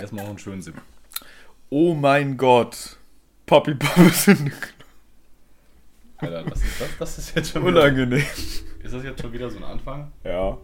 [0.00, 0.74] Erstmal noch einen schönen Sip.
[1.68, 2.96] Oh mein Gott.
[3.46, 4.52] Papi Papi sind
[6.18, 8.24] Alter, das, das, das ist jetzt schon wieder, unangenehm.
[8.82, 10.12] Ist das jetzt schon wieder so ein Anfang?
[10.22, 10.58] Ja.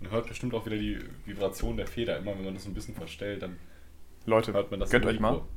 [0.00, 2.18] Man hört bestimmt auch wieder die Vibration der Feder.
[2.18, 3.56] Immer wenn man das ein bisschen verstellt, dann
[4.26, 5.42] Leute, hört man das gönnt euch mal.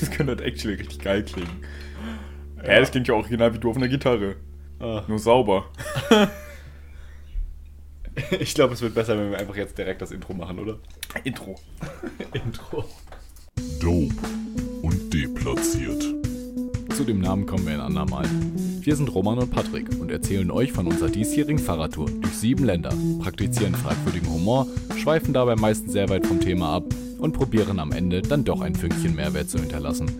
[0.00, 1.62] Das könnte halt actually richtig geil klingen.
[2.56, 4.36] Ja, das klingt ja original wie du auf einer Gitarre.
[4.80, 5.04] Ah.
[5.06, 5.70] Nur sauber.
[8.40, 10.78] Ich glaube, es wird besser, wenn wir einfach jetzt direkt das Intro machen, oder?
[11.24, 11.56] Intro.
[12.32, 12.84] Intro.
[13.80, 14.14] Dope
[14.82, 16.02] und deplatziert.
[16.94, 18.26] Zu dem Namen kommen wir ein andermal.
[18.80, 22.92] Wir sind Roman und Patrick und erzählen euch von unserer diesjährigen Fahrradtour durch sieben Länder,
[23.22, 24.66] praktizieren fragwürdigen Humor,
[24.96, 26.84] schweifen dabei meistens sehr weit vom Thema ab
[27.18, 30.10] und probieren am Ende dann doch ein Fünkchen Mehrwert zu hinterlassen.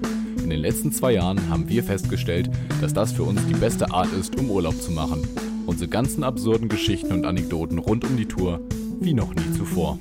[0.42, 2.48] In den letzten zwei Jahren haben wir festgestellt,
[2.80, 5.22] dass das für uns die beste Art ist, um Urlaub zu machen.
[5.68, 8.58] Unsere ganzen absurden Geschichten und Anekdoten rund um die Tour
[9.00, 9.98] wie noch nie zuvor.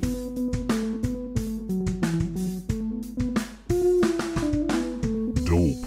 [5.46, 5.86] Dope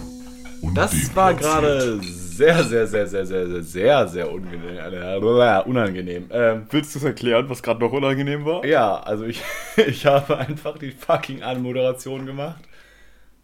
[0.61, 4.77] und Das war gerade sehr, sehr, sehr, sehr, sehr, sehr, sehr, sehr unangenehm.
[4.77, 6.25] äh, unangenehm.
[6.29, 8.63] Ähm, Willst du es erklären, was gerade noch unangenehm war?
[8.63, 9.41] ja, also ich,
[9.87, 12.61] ich habe einfach die fucking Anmoderation gemacht.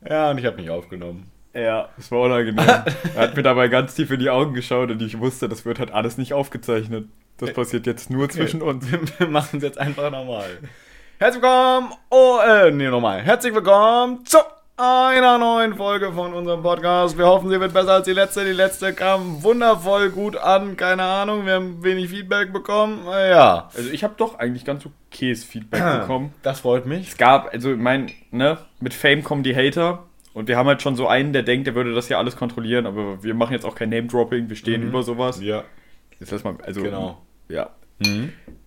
[0.07, 1.31] Ja, und ich habe mich aufgenommen.
[1.57, 2.57] Ja, es war unangenehm.
[3.15, 5.79] er hat mir dabei ganz tief in die Augen geschaut und ich wusste, das wird
[5.79, 7.07] halt alles nicht aufgezeichnet.
[7.37, 8.85] Das passiert jetzt nur zwischen uns.
[8.91, 10.45] Wir, machen es jetzt einfach nochmal.
[11.17, 13.21] Herzlich willkommen, oh, äh, nee, nochmal.
[13.23, 14.37] Herzlich willkommen zu
[14.75, 17.17] einer neuen Folge von unserem Podcast.
[17.17, 18.45] Wir hoffen, sie wird besser als die letzte.
[18.45, 20.77] Die letzte kam wundervoll gut an.
[20.77, 23.07] Keine Ahnung, wir haben wenig Feedback bekommen.
[23.11, 26.35] Äh, Ja, Also ich habe doch eigentlich ganz okayes Feedback bekommen.
[26.43, 27.07] das freut mich.
[27.07, 30.03] Es gab, also ich mein, ne, mit Fame kommen die Hater.
[30.37, 32.85] Und wir haben halt schon so einen, der denkt, der würde das ja alles kontrollieren,
[32.85, 35.41] aber wir machen jetzt auch kein Name-Dropping, wir stehen über sowas.
[35.41, 35.63] Ja,
[36.19, 36.83] Jetzt lass mal, also.
[36.83, 37.25] genau.
[37.49, 37.71] Ja.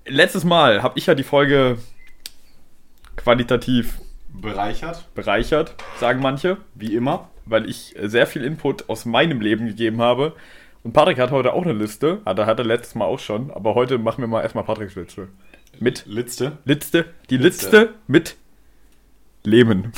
[0.05, 1.79] Letztes Mal habe ich ja die Folge
[3.15, 4.01] qualitativ
[4.33, 7.29] Bereichert, bereichert, sagen manche, wie immer.
[7.47, 10.34] weil ich sehr viel Input aus meinem Leben gegeben habe.
[10.83, 12.21] Und Patrick hat heute auch eine Liste.
[12.27, 13.53] Hat er hatte letztes Mal auch schon.
[13.53, 15.28] Aber heute machen wir mal erstmal Patricks Liste.
[15.78, 16.59] Mit Letzte.
[16.65, 17.05] Liste.
[17.31, 17.67] Die Liste.
[17.67, 18.37] Liste mit
[19.44, 19.93] Leben.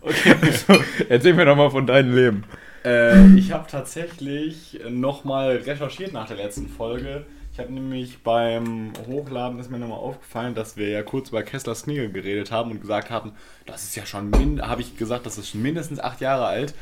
[0.00, 0.34] Okay.
[0.66, 0.74] So,
[1.08, 2.44] erzähl mir doch mal von deinem Leben.
[2.84, 7.26] Äh, ich habe tatsächlich nochmal recherchiert nach der letzten Folge.
[7.52, 11.74] Ich habe nämlich beim Hochladen ist mir nochmal aufgefallen, dass wir ja kurz über Kessler
[11.74, 13.32] Snigel geredet haben und gesagt haben,
[13.66, 16.74] das ist ja schon, habe ich gesagt, das ist schon mindestens acht Jahre alt.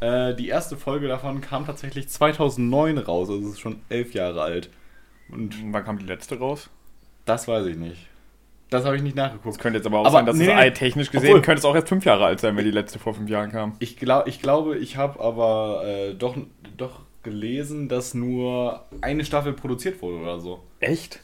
[0.00, 4.42] Äh, die erste Folge davon kam tatsächlich 2009 raus, also es ist schon elf Jahre
[4.42, 4.70] alt.
[5.28, 6.68] Und Wann kam die letzte raus?
[7.26, 8.08] das weiß ich nicht.
[8.70, 9.54] Das habe ich nicht nachgeguckt.
[9.54, 11.64] Das könnte jetzt aber auch Aber sein, dass nee, es technisch gesehen obwohl- könnte es
[11.64, 13.76] auch erst fünf Jahre alt sein, wenn die letzte vor fünf Jahren kam.
[13.78, 16.36] Ich, glaub, ich glaube, ich habe aber äh, doch,
[16.76, 20.62] doch gelesen, dass nur eine Staffel produziert wurde oder so.
[20.80, 21.20] Echt?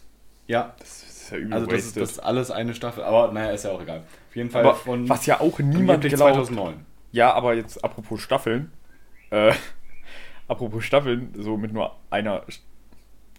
[0.46, 3.04] Ja, Das ist ja übel also das ist, das ist alles eine Staffel.
[3.04, 4.02] Aber naja, ist ja auch egal.
[4.28, 6.16] Auf jeden Fall aber von was ja auch niemand glaubt.
[6.18, 6.74] 2009.
[7.12, 8.70] Ja, aber jetzt apropos Staffeln.
[9.30, 9.52] Äh,
[10.48, 12.42] apropos Staffeln, so mit nur einer.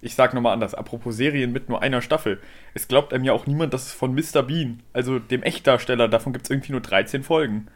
[0.02, 2.40] Ich sag nochmal anders, apropos Serien mit nur einer Staffel.
[2.74, 4.42] Es glaubt einem ja auch niemand, dass es von Mr.
[4.44, 7.68] Bean, also dem Echtdarsteller, davon gibt es irgendwie nur 13 Folgen.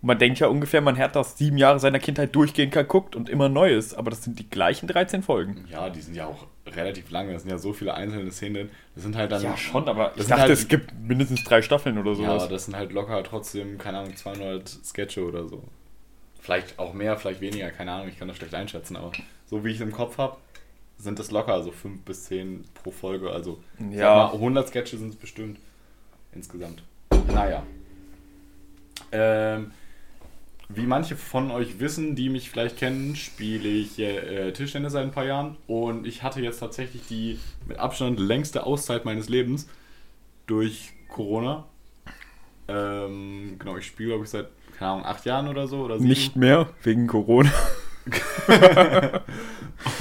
[0.00, 3.28] Und man denkt ja ungefähr, man hat das sieben Jahre seiner Kindheit durchgehend geguckt und
[3.28, 5.66] immer Neues, aber das sind die gleichen 13 Folgen.
[5.70, 7.34] Ja, die sind ja auch relativ lange.
[7.34, 8.70] Das sind ja so viele einzelne Szenen.
[8.94, 9.42] Das sind halt dann.
[9.42, 12.42] Ja, schon, aber ich dachte, halt, es gibt mindestens drei Staffeln oder Ja, sowas.
[12.44, 15.62] aber das sind halt locker trotzdem, keine Ahnung, 200 Sketche oder so.
[16.40, 19.12] Vielleicht auch mehr, vielleicht weniger, keine Ahnung, ich kann das schlecht einschätzen, aber
[19.44, 20.38] so wie ich es im Kopf habe,
[21.00, 23.30] sind das locker so 5 bis 10 pro Folge.
[23.30, 23.58] Also
[23.90, 24.28] Ja.
[24.28, 25.58] mal, 100 Sketche sind es bestimmt
[26.32, 26.82] insgesamt.
[27.32, 27.62] Naja.
[29.12, 29.72] Ähm,
[30.68, 35.10] wie manche von euch wissen, die mich vielleicht kennen, spiele ich äh, Tischtennis seit ein
[35.10, 39.68] paar Jahren und ich hatte jetzt tatsächlich die mit Abstand längste Auszeit meines Lebens
[40.46, 41.64] durch Corona.
[42.68, 45.80] Ähm, genau, ich spiele, glaube ich, seit, keine Ahnung, acht Jahren oder so.
[45.80, 46.08] Oder sieben.
[46.08, 47.50] Nicht mehr, wegen Corona.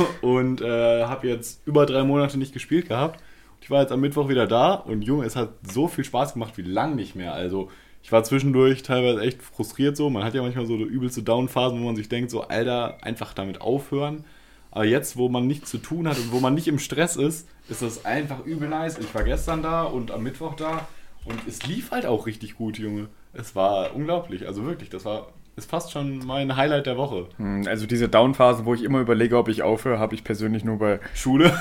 [0.22, 3.22] Und äh, habe jetzt über drei Monate nicht gespielt gehabt.
[3.62, 6.58] Ich war jetzt am Mittwoch wieder da und Junge, es hat so viel Spaß gemacht
[6.58, 7.34] wie lang nicht mehr.
[7.34, 7.70] Also
[8.02, 10.10] ich war zwischendurch teilweise echt frustriert so.
[10.10, 13.62] Man hat ja manchmal so übelste Downphasen, wo man sich denkt, so Alter, einfach damit
[13.62, 14.24] aufhören.
[14.72, 17.48] Aber jetzt, wo man nichts zu tun hat und wo man nicht im Stress ist,
[17.70, 18.98] ist das einfach übel nice.
[18.98, 20.88] Ich war gestern da und am Mittwoch da
[21.26, 23.08] und es lief halt auch richtig gut, Junge.
[23.34, 24.48] Es war unglaublich.
[24.48, 27.28] Also wirklich, das war ist fast schon mein Highlight der Woche.
[27.38, 30.80] Hm, Also diese Downphasen, wo ich immer überlege, ob ich aufhöre, habe ich persönlich nur
[30.80, 31.46] bei Schule.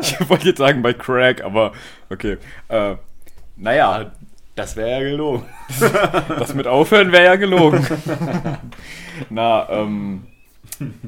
[0.00, 1.72] ich wollte jetzt sagen bei Crack, aber
[2.10, 2.38] okay.
[2.68, 2.96] Äh,
[3.56, 4.12] naja,
[4.54, 5.44] Das wäre ja gelogen.
[6.28, 7.86] das mit aufhören wäre ja gelogen.
[9.30, 10.26] Na, ähm,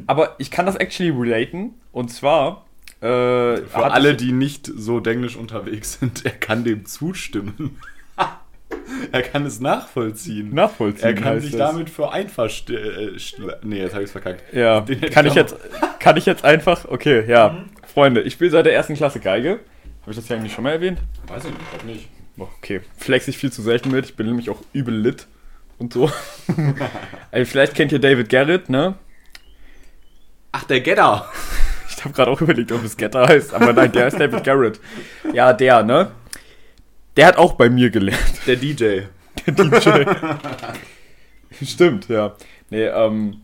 [0.06, 1.74] aber ich kann das actually relaten.
[1.92, 2.64] Und zwar
[3.00, 7.78] Äh, Für alle, die nicht so denglisch unterwegs sind, er kann dem zustimmen.
[9.12, 10.54] er kann es nachvollziehen.
[10.54, 11.04] nachvollziehen.
[11.04, 11.72] er kann sich das.
[11.72, 12.70] damit für einverst...
[12.70, 13.12] Äh,
[13.62, 14.42] nee, jetzt habe ich es verkackt.
[14.52, 15.56] Ja, Den kann ich jetzt,
[16.00, 17.64] kann ich jetzt einfach, okay, ja.
[17.92, 19.60] Freunde, ich spiele seit der ersten Klasse Geige.
[20.02, 20.98] Habe ich das ja eigentlich schon mal erwähnt?
[21.26, 22.08] Weiß ich nicht, ich glaub nicht.
[22.36, 24.06] Okay, flex ich viel zu selten mit.
[24.06, 25.26] Ich bin nämlich auch übel lit
[25.78, 26.10] und so.
[27.30, 28.96] also vielleicht kennt ihr David Garrett, ne?
[30.52, 31.30] Ach, der Gedder.
[31.88, 34.78] Ich habe gerade auch überlegt, ob es Getter heißt, aber nein, der ist David Garrett.
[35.32, 36.10] Ja, der, ne?
[37.16, 38.46] Der hat auch bei mir gelernt.
[38.46, 39.02] Der DJ.
[39.46, 40.04] DJ.
[41.62, 42.34] Stimmt, ja.
[42.70, 43.42] Nee, ähm,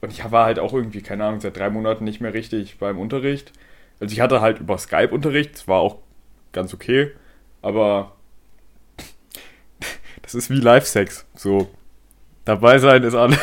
[0.00, 2.98] und ich war halt auch irgendwie, keine Ahnung, seit drei Monaten nicht mehr richtig beim
[2.98, 3.52] Unterricht.
[4.00, 5.98] Also ich hatte halt über Skype Unterricht, das war auch
[6.52, 7.12] ganz okay,
[7.62, 8.12] aber
[10.22, 11.24] das ist wie Live-Sex.
[11.34, 11.70] So,
[12.44, 13.38] dabei sein ist alles.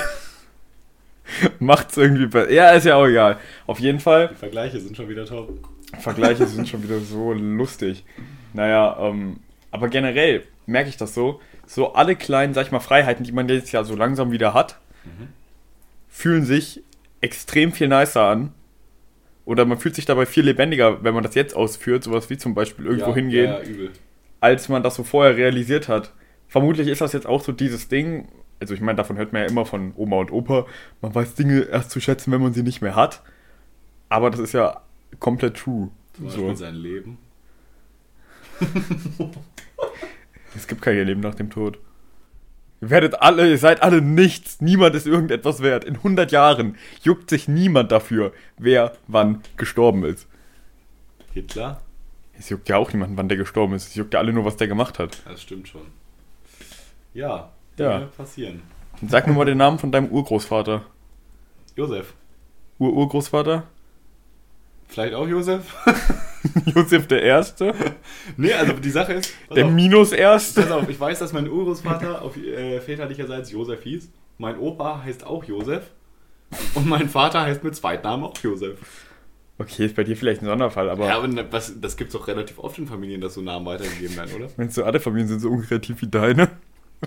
[1.60, 2.52] Macht's irgendwie besser.
[2.52, 3.40] Ja, ist ja auch egal.
[3.66, 4.30] Auf jeden Fall.
[4.30, 5.50] Die Vergleiche sind schon wieder top.
[6.00, 8.04] Vergleiche sind schon wieder so lustig.
[8.54, 9.40] Naja, ähm,
[9.74, 11.42] aber generell merke ich das so.
[11.66, 14.80] So alle kleinen, sag ich mal, Freiheiten, die man jetzt ja so langsam wieder hat,
[16.08, 16.82] fühlen sich
[17.22, 18.54] extrem viel nicer an.
[19.46, 22.54] Oder man fühlt sich dabei viel lebendiger, wenn man das jetzt ausführt, sowas wie zum
[22.54, 23.90] Beispiel irgendwo ja, hingehen, Ja,
[24.40, 26.14] als man das so vorher realisiert hat.
[26.48, 28.28] Vermutlich ist das jetzt auch so dieses Ding,
[28.62, 30.66] also ich meine, davon hört man ja immer von Oma und Opa,
[31.02, 33.22] man weiß Dinge erst zu schätzen, wenn man sie nicht mehr hat.
[34.08, 34.82] Aber das ist ja
[35.20, 35.90] komplett true.
[36.14, 36.38] Zum So.
[36.42, 37.18] Beispiel sein Leben.
[40.56, 41.80] Es gibt kein Leben nach dem Tod.
[42.82, 44.60] Ihr werdet alle, ihr seid alle nichts.
[44.62, 45.86] Niemand ist irgendetwas wert.
[45.86, 50.28] In 100 Jahren juckt sich niemand dafür, wer wann gestorben ist.
[51.34, 51.82] Hitler?
[52.38, 53.88] Es juckt ja auch niemanden, wann der gestorben ist.
[53.88, 55.22] Es juckt ja alle nur, was der gemacht hat.
[55.26, 55.82] Das stimmt schon.
[57.14, 57.98] Ja, Ja.
[58.00, 58.62] Dinge passieren.
[59.02, 60.84] Und sag mir mal den Namen von deinem Urgroßvater.
[61.76, 62.14] Josef.
[62.80, 63.64] Ur-Urgroßvater?
[64.94, 65.74] Vielleicht auch Josef?
[66.76, 67.74] Josef der Erste?
[68.38, 69.34] nee, also die Sache ist.
[69.56, 70.62] Der auf, Minus Erste?
[70.62, 74.12] pass auf, ich weiß, dass mein Urgroßvater auf äh, väterlicherseits Josef hieß.
[74.38, 75.90] Mein Opa heißt auch Josef.
[76.76, 78.78] Und mein Vater heißt mit Zweitnamen auch Josef.
[79.58, 82.28] Okay, ist bei dir vielleicht ein Sonderfall, aber Ja, aber was, das gibt es doch
[82.28, 84.48] relativ oft in Familien, dass so Namen weitergegeben werden, oder?
[84.58, 86.50] wenn so alle Familien sind so unkreativ wie deine.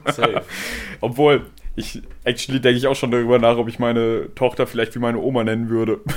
[0.06, 0.42] Safe.
[1.00, 1.46] Obwohl,
[1.76, 5.18] ich, actually denke ich auch schon darüber nach, ob ich meine Tochter vielleicht wie meine
[5.18, 6.00] Oma nennen würde.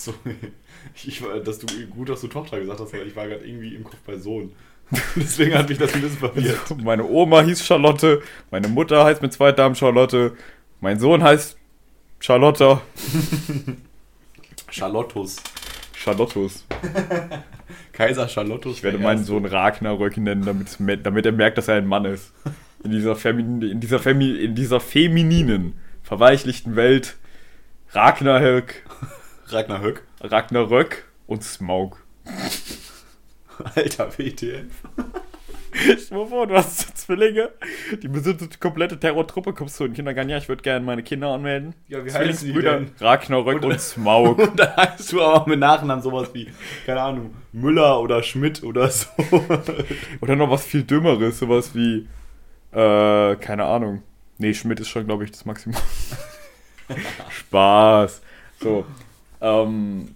[0.00, 0.14] Achso,
[1.04, 3.84] ich dass du gut, dass du Tochter gesagt hast, weil ich war gerade irgendwie im
[3.84, 4.52] Kopf bei Sohn.
[5.16, 6.82] Deswegen hat mich das ein bisschen verwirrt.
[6.82, 10.32] Meine Oma hieß Charlotte, meine Mutter heißt mit zwei Damen Charlotte,
[10.80, 11.58] mein Sohn heißt
[12.18, 12.80] Charlotta.
[14.70, 15.36] Charlottus.
[15.94, 16.64] Charlottus.
[17.92, 18.78] Kaiser Charlottus.
[18.78, 22.32] Ich werde meinen Sohn Ragnarök nennen, damit, damit er merkt, dass er ein Mann ist.
[22.82, 27.16] In dieser, Femin in dieser, Femi in dieser femininen, verweichlichten Welt
[27.92, 28.82] Ragnarök,
[29.52, 30.02] Ragnar Höck.
[30.20, 32.02] Ragnarök und Smaug.
[33.74, 34.66] Alter WTF.
[36.10, 37.50] Mal vor, du hast Zwillinge,
[38.02, 41.02] die besitzen die komplette Terrortruppe, kommst du in den Kindergarten, ja, ich würde gerne meine
[41.02, 41.74] Kinder anmelden.
[41.88, 42.90] Ja, wie heißen die denn?
[42.98, 44.38] Ragnarök und, Und- Smaug.
[44.50, 46.50] Und dann heißt du aber mit Nachnamen sowas wie,
[46.86, 49.06] keine Ahnung, Müller oder Schmidt oder so.
[50.20, 52.08] Oder noch was viel Dümmeres, sowas wie,
[52.72, 54.02] äh, keine Ahnung.
[54.38, 55.80] Nee, Schmidt ist schon, glaube ich, das Maximum.
[57.28, 58.22] Spaß.
[58.60, 58.84] So,
[59.40, 60.14] ähm,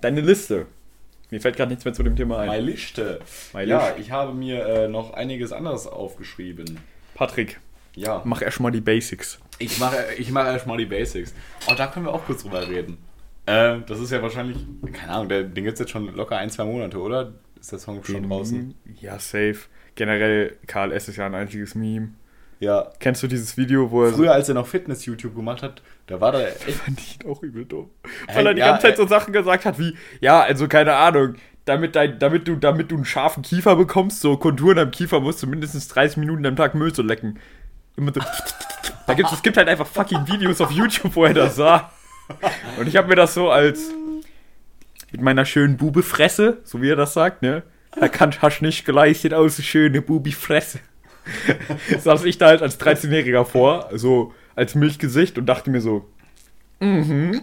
[0.00, 0.66] deine Liste.
[1.30, 2.48] Mir fällt gerade nichts mehr zu dem Thema ein.
[2.48, 3.20] Meine Liste.
[3.52, 4.00] Meine Ja, Liste.
[4.02, 6.78] ich habe mir äh, noch einiges anderes aufgeschrieben.
[7.14, 7.58] Patrick,
[7.96, 8.22] Ja.
[8.24, 9.38] mach erstmal die Basics.
[9.58, 11.32] Ich mache ich mache erstmal die Basics.
[11.68, 12.98] Und da können wir auch kurz drüber reden.
[13.46, 14.58] Äh, das ist ja wahrscheinlich,
[14.92, 17.32] keine Ahnung, der, den gibt es jetzt schon locker ein, zwei Monate, oder?
[17.60, 18.74] Ist der Song schon draußen?
[19.00, 19.56] Ja, safe.
[19.94, 22.10] Generell, KLS ist ja ein einziges Meme.
[22.60, 22.90] Ja.
[22.98, 26.32] Kennst du dieses Video, wo er Früher, als er noch Fitness-YouTube gemacht hat, da war
[26.32, 26.70] da echt.
[26.84, 27.90] fand ich ihn auch übel dumm.
[28.26, 30.68] Äh, Weil er die ja, ganze Zeit äh, so Sachen gesagt hat wie, ja, also
[30.68, 31.34] keine Ahnung,
[31.64, 35.42] damit, dein, damit, du, damit du einen scharfen Kiefer bekommst, so Konturen am Kiefer, musst
[35.42, 37.38] du mindestens 30 Minuten am Tag Müll zu lecken.
[37.96, 38.20] Immer so,
[39.06, 41.90] da gibt's, es gibt halt einfach fucking Videos auf YouTube, wo er das sah.
[42.78, 43.90] Und ich habe mir das so als
[45.12, 47.62] mit meiner schönen Bubefresse, so wie er das sagt, ne?
[47.96, 50.80] Er kann hast nicht geleistet aus, schöne Bubifresse.
[51.98, 56.04] Saß ich da halt als 13-Jähriger vor, so als Milchgesicht und dachte mir so,
[56.80, 57.40] mhm,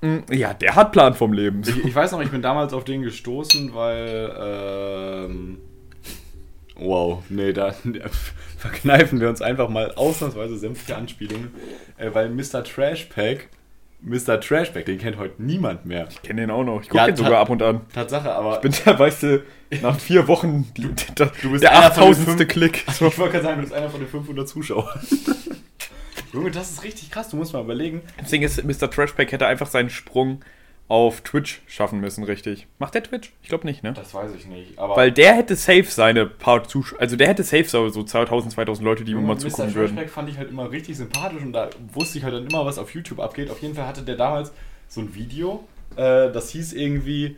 [0.00, 1.62] mm, ja, der hat Plan vom Leben.
[1.66, 4.34] Ich, ich weiß noch, ich bin damals auf den gestoßen, weil.
[4.38, 5.58] Ähm,
[6.76, 7.74] wow, nee, da
[8.58, 11.52] verkneifen wir uns einfach mal ausnahmsweise sämtliche Anspielungen,
[11.96, 12.64] äh, weil Mr.
[12.64, 13.48] Trashpack,
[14.06, 14.38] Mr.
[14.40, 16.06] Trashpack, den kennt heute niemand mehr.
[16.10, 16.82] Ich kenne den auch noch.
[16.82, 17.80] Ich gucke Ja, den sogar ab und an.
[17.94, 18.56] Tatsache, aber.
[18.56, 19.42] Ich bin der, weißt du,
[19.82, 22.28] nach vier Wochen die, der, bist der einer von den 8000.
[22.38, 22.84] fünf- Klick.
[22.86, 25.00] ich wollte gerade sagen, du bist einer von den 500 Zuschauern.
[26.32, 27.28] Junge, das ist richtig krass.
[27.30, 28.02] Du musst mal überlegen.
[28.18, 28.90] Das Ding ist, Mr.
[28.90, 30.40] Trashpack hätte einfach seinen Sprung
[30.88, 32.66] auf Twitch schaffen müssen, richtig.
[32.78, 33.32] Macht der Twitch?
[33.42, 33.94] Ich glaube nicht, ne?
[33.94, 34.78] Das weiß ich nicht.
[34.78, 38.52] Aber Weil der hätte safe seine paar Zuschauer, also der hätte safe so so 2000,
[38.52, 39.38] 2000 Leute, die ihm mal Mr.
[39.38, 39.96] zugucken würden.
[39.96, 42.78] Trashback fand ich halt immer richtig sympathisch und da wusste ich halt dann immer, was
[42.78, 43.50] auf YouTube abgeht.
[43.50, 44.52] Auf jeden Fall hatte der damals
[44.88, 45.64] so ein Video,
[45.96, 47.36] äh, das hieß irgendwie,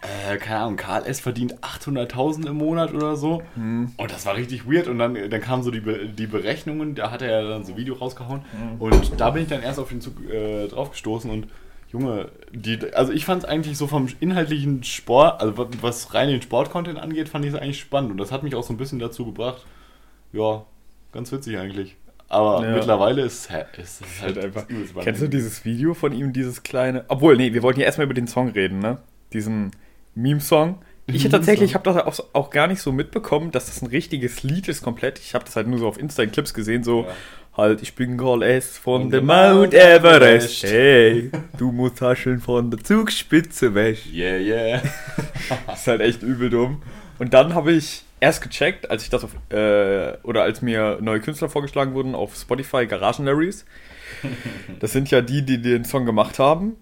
[0.00, 1.20] äh, keine Ahnung, Karl S.
[1.20, 3.42] verdient 800.000 im Monat oder so.
[3.54, 3.92] Hm.
[3.98, 7.10] Und das war richtig weird und dann, dann kamen so die, Be die Berechnungen, da
[7.10, 8.46] hat er ja dann so ein Video rausgehauen
[8.78, 11.48] und da bin ich dann erst auf den Zug äh, drauf gestoßen und
[11.90, 16.42] Junge, die, also ich fand es eigentlich so vom inhaltlichen Sport, also was, rein den
[16.42, 18.98] Sport-Content angeht, fand ich es eigentlich spannend und das hat mich auch so ein bisschen
[18.98, 19.64] dazu gebracht,
[20.32, 20.64] ja,
[21.12, 21.96] ganz witzig eigentlich.
[22.28, 22.74] Aber Ja.
[22.74, 24.66] mittlerweile ist es es Halt halt einfach.
[25.02, 27.06] Kennst du dieses Video von ihm, dieses kleine.
[27.08, 28.98] Obwohl, nee, wir wollten ja erstmal über den Song reden, ne?
[29.32, 29.70] Diesen
[30.14, 30.78] Meme-Song.
[31.06, 33.86] Ich hätte tatsächlich, ich habe das auch, auch gar nicht so mitbekommen, dass das ein
[33.86, 35.18] richtiges Lied ist komplett.
[35.18, 37.14] Ich habe das halt nur so auf Insta in Clips gesehen, so Ja.
[37.58, 40.62] Halt, ich bin Call S von Von der Mount Everest.
[40.62, 40.62] Everest.
[40.62, 43.98] Hey, du musst hascheln von der Zugspitze weg.
[44.10, 44.82] Yeah, yeah.
[45.66, 46.80] Das ist halt echt übel dumm.
[47.18, 51.20] Und dann habe ich erst gecheckt, als ich das auf, äh, oder als mir neue
[51.20, 53.64] Künstler vorgeschlagen wurden auf Spotify, Garagenlarys.
[54.80, 56.76] Das sind ja die, die den Song gemacht haben.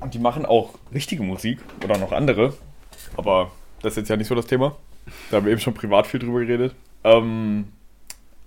[0.00, 2.54] Und die machen auch richtige Musik oder noch andere.
[3.16, 3.52] Aber
[3.82, 4.76] das ist jetzt ja nicht so das Thema.
[5.30, 6.74] Da haben wir eben schon privat viel drüber geredet.
[7.04, 7.68] Ähm,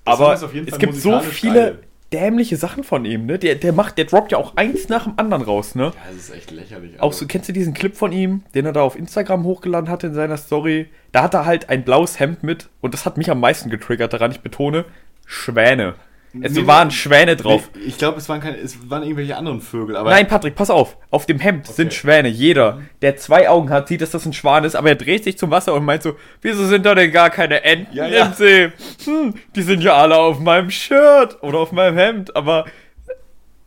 [0.05, 1.79] Das aber ist auf jeden es gibt so viele geil.
[2.13, 3.39] dämliche Sachen von ihm, ne?
[3.39, 5.85] Der, der macht, der droppt ja auch eins nach dem anderen raus, ne?
[5.85, 6.99] Ja, das ist echt lächerlich.
[7.01, 10.07] Auch so, kennst du diesen Clip von ihm, den er da auf Instagram hochgeladen hatte
[10.07, 10.87] in seiner Story?
[11.11, 14.13] Da hat er halt ein blaues Hemd mit und das hat mich am meisten getriggert
[14.13, 14.85] daran, ich betone,
[15.25, 15.95] Schwäne.
[16.41, 17.69] Es Nee, waren Schwäne drauf.
[17.75, 20.69] Nee, ich glaube, es waren keine, es waren irgendwelche anderen Vögel, aber Nein, Patrick, pass
[20.69, 20.97] auf.
[21.11, 22.27] Auf dem Hemd sind Schwäne.
[22.29, 25.37] Jeder, der zwei Augen hat, sieht, dass das ein Schwan ist, aber er dreht sich
[25.37, 28.25] zum Wasser und meint so, wieso sind da denn gar keine Enten Ja, ja.
[28.27, 28.71] im See?
[29.05, 32.65] Hm, die sind ja alle auf meinem Shirt oder auf meinem Hemd, aber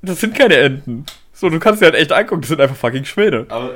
[0.02, 1.04] das sind keine Enten.
[1.32, 3.46] So, du kannst dir halt echt angucken, das sind einfach fucking Schwäne.
[3.48, 3.70] Aber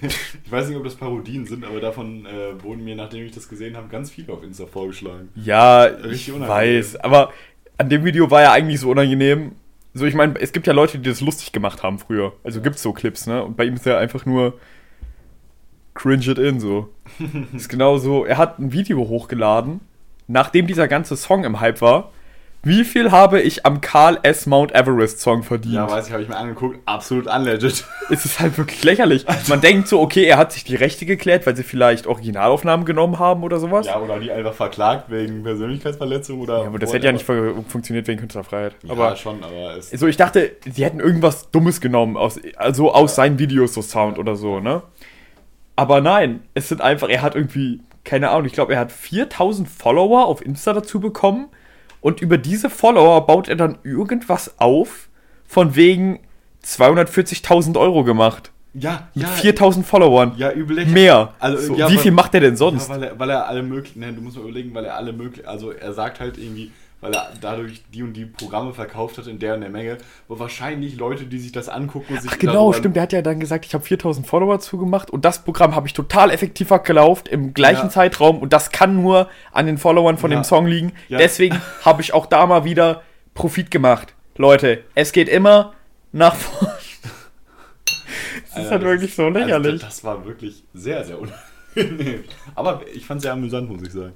[0.02, 3.48] ich weiß nicht, ob das Parodien sind, aber davon äh, wurden mir, nachdem ich das
[3.48, 5.30] gesehen habe, ganz viele auf Insta vorgeschlagen.
[5.34, 7.32] Ja, ich weiß, aber
[7.78, 9.52] an dem Video war ja eigentlich so unangenehm.
[9.94, 12.32] So, ich meine, es gibt ja Leute, die das lustig gemacht haben früher.
[12.44, 13.42] Also gibt's so Clips, ne?
[13.42, 14.58] Und bei ihm ist er einfach nur
[15.94, 16.90] cringe it in, so.
[17.54, 18.24] ist genau so.
[18.24, 19.80] Er hat ein Video hochgeladen,
[20.26, 22.12] nachdem dieser ganze Song im Hype war.
[22.66, 24.46] Wie viel habe ich am Karl S.
[24.46, 25.74] Mount Everest Song verdient?
[25.76, 26.80] Ja, weiß ich, habe ich mir angeguckt.
[26.84, 27.84] Absolut unlegit.
[28.10, 29.24] es ist halt wirklich lächerlich.
[29.46, 33.20] Man denkt so, okay, er hat sich die Rechte geklärt, weil sie vielleicht Originalaufnahmen genommen
[33.20, 33.86] haben oder sowas.
[33.86, 36.62] Ja, oder die einfach verklagt wegen Persönlichkeitsverletzung oder.
[36.62, 38.74] Ja, aber das hätte ja nicht fu- funktioniert wegen Künstlerfreiheit.
[38.82, 39.90] Ja, aber schon, aber es.
[39.90, 44.18] so, ich dachte, sie hätten irgendwas Dummes genommen, aus, also aus seinen Videos, so Sound
[44.18, 44.82] oder so, ne?
[45.76, 49.68] Aber nein, es sind einfach, er hat irgendwie, keine Ahnung, ich glaube, er hat 4000
[49.68, 51.46] Follower auf Insta dazu bekommen
[52.06, 55.08] und über diese Follower baut er dann irgendwas auf,
[55.44, 56.20] von wegen
[56.64, 58.52] 240.000 Euro gemacht.
[58.74, 59.28] Ja, Mit ja.
[59.32, 60.34] 4000 Followern.
[60.36, 60.86] Ja, übel.
[60.86, 61.32] Mehr.
[61.40, 62.88] Also, so, ja, wie weil- viel macht er denn sonst?
[62.88, 65.12] Ja, weil er, weil er alle möglichen, ne, du musst mal überlegen, weil er alle
[65.12, 69.26] möglichen, also er sagt halt irgendwie, weil er dadurch die und die Programme verkauft hat
[69.26, 69.98] in der und der Menge,
[70.28, 72.96] wo wahrscheinlich Leute, die sich das angucken sich Ach genau, stimmt.
[72.96, 75.92] Der hat ja dann gesagt, ich habe 4000 Follower zugemacht und das Programm habe ich
[75.92, 77.90] total effektiv abgelaufen im gleichen Ja.
[77.90, 80.38] Zeitraum und das kann nur an den Followern von Ja.
[80.40, 80.92] dem Song liegen.
[81.08, 81.18] Ja.
[81.18, 83.02] Deswegen habe ich auch da mal wieder
[83.34, 84.14] Profit gemacht.
[84.36, 85.74] Leute, es geht immer
[86.12, 86.72] nach vorne.
[88.54, 89.72] Das ist halt das wirklich so lächerlich.
[89.74, 92.24] Also, das war wirklich sehr, sehr unangenehm.
[92.54, 94.14] Aber ich fand es sehr amüsant, muss ich sagen.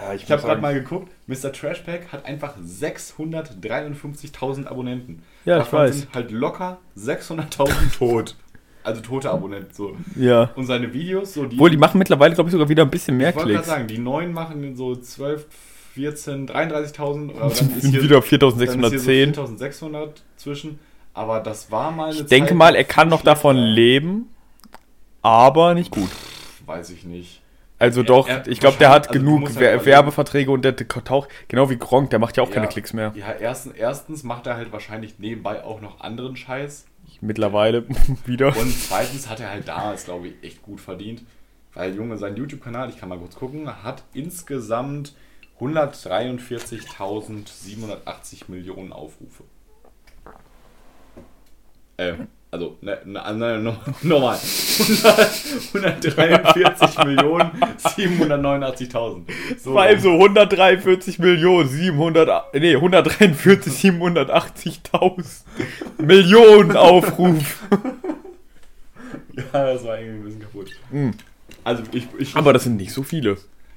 [0.00, 1.52] Ja, Ich habe gerade mal geguckt, Mr.
[1.52, 5.22] Trashpack hat einfach 653.000 Abonnenten.
[5.44, 5.98] Ja, ich Davon weiß.
[6.00, 8.36] sind halt locker 600.000 tot.
[8.84, 9.74] Also tote Abonnenten.
[9.74, 9.96] So.
[10.16, 10.50] Ja.
[10.54, 11.56] Und seine Videos, so die.
[11.56, 13.76] Obwohl, die machen mittlerweile, glaube ich, sogar wieder ein bisschen mehr ich wollte gerade Klicks.
[13.76, 15.46] sagen, die neuen machen so 12,
[15.94, 17.34] 14, 33.000.
[17.34, 19.34] oder Sind wieder auf dann ist hier 4610.
[19.34, 20.78] so 4.600 zwischen.
[21.12, 24.28] Aber das war mal eine Ich denke Zeit mal, er kann noch davon leben,
[25.20, 26.08] aber nicht gut.
[26.64, 27.42] Weiß ich nicht.
[27.78, 31.70] Also doch, er- ich glaube, der hat also genug halt Werbeverträge und der taucht, genau
[31.70, 33.12] wie Gronk, der macht ja auch keine Ja, Klicks mehr.
[33.14, 36.86] Ja, erstens, erstens macht er halt wahrscheinlich nebenbei auch noch anderen Scheiß.
[37.20, 37.84] Mittlerweile
[38.26, 38.48] wieder.
[38.56, 41.22] Und zweitens hat er halt damals, glaube ich, echt gut verdient.
[41.74, 45.14] Weil, Junge, sein YouTube-Kanal, ich kann mal kurz gucken, hat insgesamt
[45.60, 49.44] 143.780 Millionen Aufrufe.
[51.96, 52.14] Äh,
[52.50, 54.38] also, ne, ne, ne, no, nochmal.
[54.38, 59.22] 143 Millionen 789.000.
[59.58, 65.24] So, Vor allem so 143 Millionen 700, nee, 143 780.000
[65.98, 67.64] Millionen Aufruf.
[69.52, 70.72] Ja, das war irgendwie ein bisschen kaputt.
[71.62, 72.34] Also, ich, ich.
[72.34, 73.36] Aber das sind nicht so viele.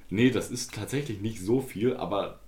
[0.09, 2.39] Nee, das ist tatsächlich nicht so viel, aber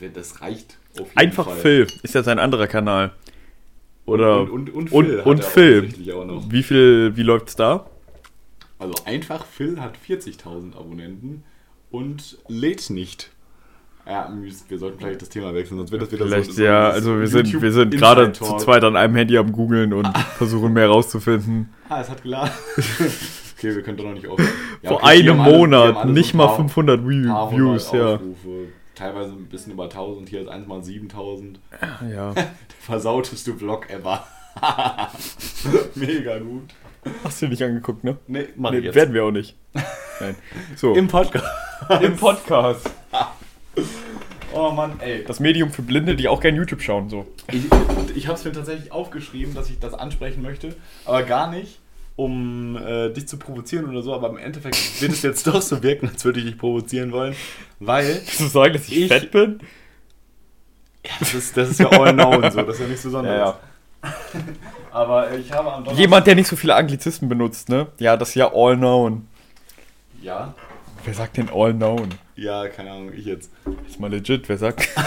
[0.00, 1.56] das reicht auf jeden Einfach Fall.
[1.56, 3.12] Phil ist ja sein anderer Kanal.
[4.06, 5.20] Oder Und, und, und, Phil.
[5.24, 5.88] und Phil.
[6.50, 7.86] Wie viel, wie läuft's da?
[8.78, 11.44] Also einfach Phil hat 40.000 Abonnenten
[11.90, 13.30] und lädt nicht.
[14.04, 14.28] Ja,
[14.68, 16.52] wir sollten vielleicht das Thema wechseln, sonst wird das wieder Vielleicht, so.
[16.54, 19.92] so ja, also wir sind, wir sind gerade zu zweit an einem Handy am googeln
[19.92, 21.68] und versuchen mehr rauszufinden.
[21.88, 22.50] Ah, es hat geladen.
[23.56, 24.50] okay, wir können doch noch nicht aufhören.
[24.82, 28.14] Ja, Vor okay, einem Monat, alle nicht mal paar- 500 View- paar Views, ja.
[28.16, 28.66] Aufrufe.
[28.94, 31.58] Teilweise ein bisschen über 1000, hier ist eins mal 7000.
[32.10, 32.32] ja.
[32.34, 34.26] Der versauteste Vlog ever.
[35.94, 36.74] Mega gut.
[37.24, 38.18] Hast du dir nicht angeguckt, ne?
[38.26, 39.56] Nee, mach Nee, werden wir auch nicht.
[40.20, 40.36] Nein.
[40.76, 41.46] So, Im Podcast.
[42.00, 42.90] im Podcast.
[44.54, 45.24] Oh Mann, ey.
[45.24, 47.26] Das Medium für Blinde, die auch gerne YouTube schauen, so.
[47.50, 47.64] Ich,
[48.14, 51.80] ich habe es mir tatsächlich aufgeschrieben, dass ich das ansprechen möchte, aber gar nicht,
[52.16, 55.82] um äh, dich zu provozieren oder so, aber im Endeffekt wird es jetzt doch so
[55.82, 57.34] wirken, als würde ich dich provozieren wollen,
[57.80, 59.60] weil Willst du sagen, dass ich, Ich- fett bin?
[61.18, 63.38] das ist, das ist ja all known so, das ist ja nichts Besonderes.
[63.38, 63.58] Ja,
[64.92, 65.98] Aber äh, ich habe am Donnerstag...
[65.98, 67.86] Jemand, der nicht so viele Anglizismen benutzt, ne?
[67.98, 69.26] Ja, das ist ja all known.
[70.20, 70.54] Ja,
[71.04, 72.10] Wer sagt denn all known?
[72.36, 73.50] ja, keine Ahnung, ich jetzt.
[73.88, 74.88] Ist mal legit, wer sagt?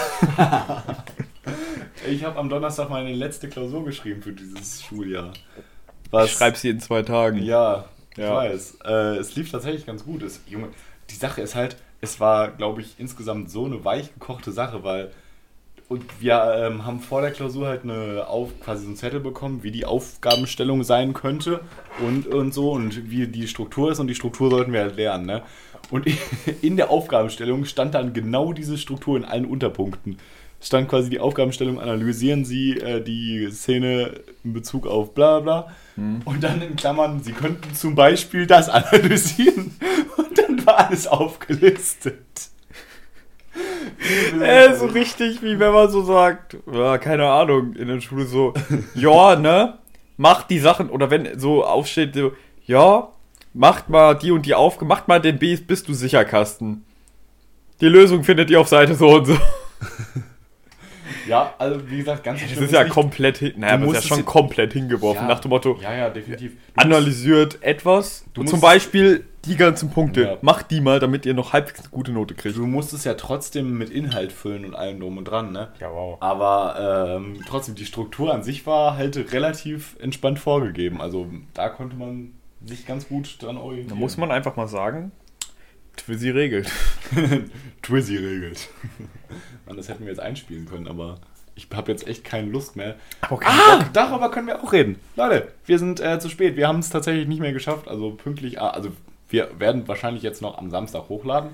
[2.09, 5.31] Ich habe am Donnerstag meine letzte Klausur geschrieben für dieses Schuljahr.
[6.23, 7.43] Ich schreib sie in zwei Tagen.
[7.43, 8.35] Ja, ich Ja.
[8.35, 8.77] weiß.
[8.85, 10.23] Äh, es lief tatsächlich ganz gut.
[10.23, 10.69] Es, Junge,
[11.09, 15.11] die Sache ist halt, es war, glaube ich, insgesamt so eine weich gekochte Sache, weil
[15.87, 19.61] und wir ähm, haben vor der Klausur halt eine auf, quasi so einen Zettel bekommen,
[19.61, 21.61] wie die Aufgabenstellung sein könnte
[22.03, 25.27] und, und so und wie die Struktur ist und die Struktur sollten wir halt lernen.
[25.27, 25.43] Ne?
[25.91, 26.07] Und
[26.63, 30.17] in der Aufgabenstellung stand dann genau diese Struktur in allen Unterpunkten.
[30.61, 35.75] Stand quasi die Aufgabenstellung, analysieren Sie äh, die Szene in Bezug auf bla bla bla.
[36.25, 39.75] Und dann in Klammern, Sie könnten zum Beispiel das analysieren.
[40.17, 42.19] Und dann war alles aufgelistet.
[44.41, 48.53] Äh, so richtig, wie wenn man so sagt, ja, keine Ahnung, in der Schule so,
[48.95, 49.77] ja, ne,
[50.17, 52.33] macht die Sachen, oder wenn so aufsteht, so,
[52.65, 53.09] ja,
[53.53, 56.85] macht mal die und die auf, macht mal den B, bist du sicher, Kasten.
[57.81, 59.37] Die Lösung findet ihr auf Seite so und so.
[61.27, 63.87] Ja, also wie gesagt, ganz Das schlimm ist ja nicht- komplett, hin, naja, das ist
[63.93, 66.53] ja musst schon komplett hingeworfen, Ja, nach dem Motto, Ja, ja, definitiv.
[66.75, 70.37] Du analysiert etwas, Du und zum musst- Beispiel die ganzen Punkte, Ja.
[70.41, 72.57] macht die mal, damit ihr noch halbwegs eine gute Note kriegt.
[72.57, 75.69] Du musst es ja trotzdem mit Inhalt füllen und allem drum und dran, ne?
[75.79, 76.17] Ja, wow.
[76.19, 80.99] Aber ähm, trotzdem, die Struktur an sich war halt relativ entspannt vorgegeben.
[80.99, 82.31] Also da konnte man
[82.65, 83.89] sich ganz gut dran orientieren.
[83.89, 85.11] Da muss man einfach mal sagen,
[85.97, 86.69] Twizzy regelt.
[87.81, 88.69] Twizzy regelt.
[89.65, 91.19] Mann, das hätten wir jetzt einspielen können, aber
[91.55, 92.95] ich habe jetzt echt keine Lust mehr.
[93.21, 94.99] Aber Ah, darüber können wir auch reden.
[95.15, 96.57] Leute, wir sind äh, zu spät.
[96.57, 97.87] Wir haben es tatsächlich nicht mehr geschafft.
[97.87, 98.91] Also pünktlich, ah, also
[99.29, 101.51] wir werden wahrscheinlich jetzt noch am Samstag hochladen.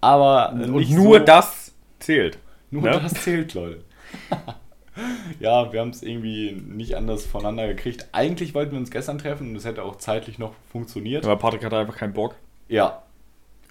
[0.00, 2.38] Aber äh, Und nicht nur so, das zählt.
[2.70, 3.00] Nur ne?
[3.02, 3.84] das zählt, Leute.
[5.40, 8.08] ja, wir haben es irgendwie nicht anders voneinander gekriegt.
[8.12, 11.24] Eigentlich wollten wir uns gestern treffen und es hätte auch zeitlich noch funktioniert.
[11.24, 12.34] Aber Patrick hatte einfach keinen Bock.
[12.68, 13.02] Ja,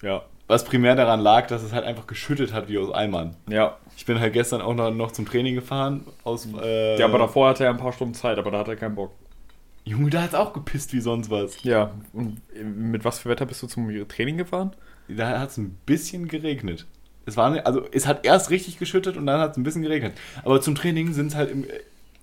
[0.02, 0.22] Ja.
[0.48, 3.36] was primär daran lag, dass es halt einfach geschüttet hat wie aus Eimern.
[3.48, 3.78] Ja.
[3.96, 6.04] Ich bin halt gestern auch noch, noch zum Training gefahren.
[6.24, 8.76] Aus, äh, Ja, aber davor hatte er ein paar Stunden Zeit, aber da hatte er
[8.76, 9.12] keinen Bock.
[9.84, 11.62] Junge, da hat es auch gepisst wie sonst was.
[11.64, 11.92] Ja.
[12.12, 14.72] Und mit was für Wetter bist du zum Training gefahren?
[15.08, 16.86] Da hat es ein bisschen geregnet.
[17.26, 20.14] Es war, also es hat erst richtig geschüttet und dann hat es ein bisschen geregnet.
[20.44, 21.66] Aber zum Training sind es halt im,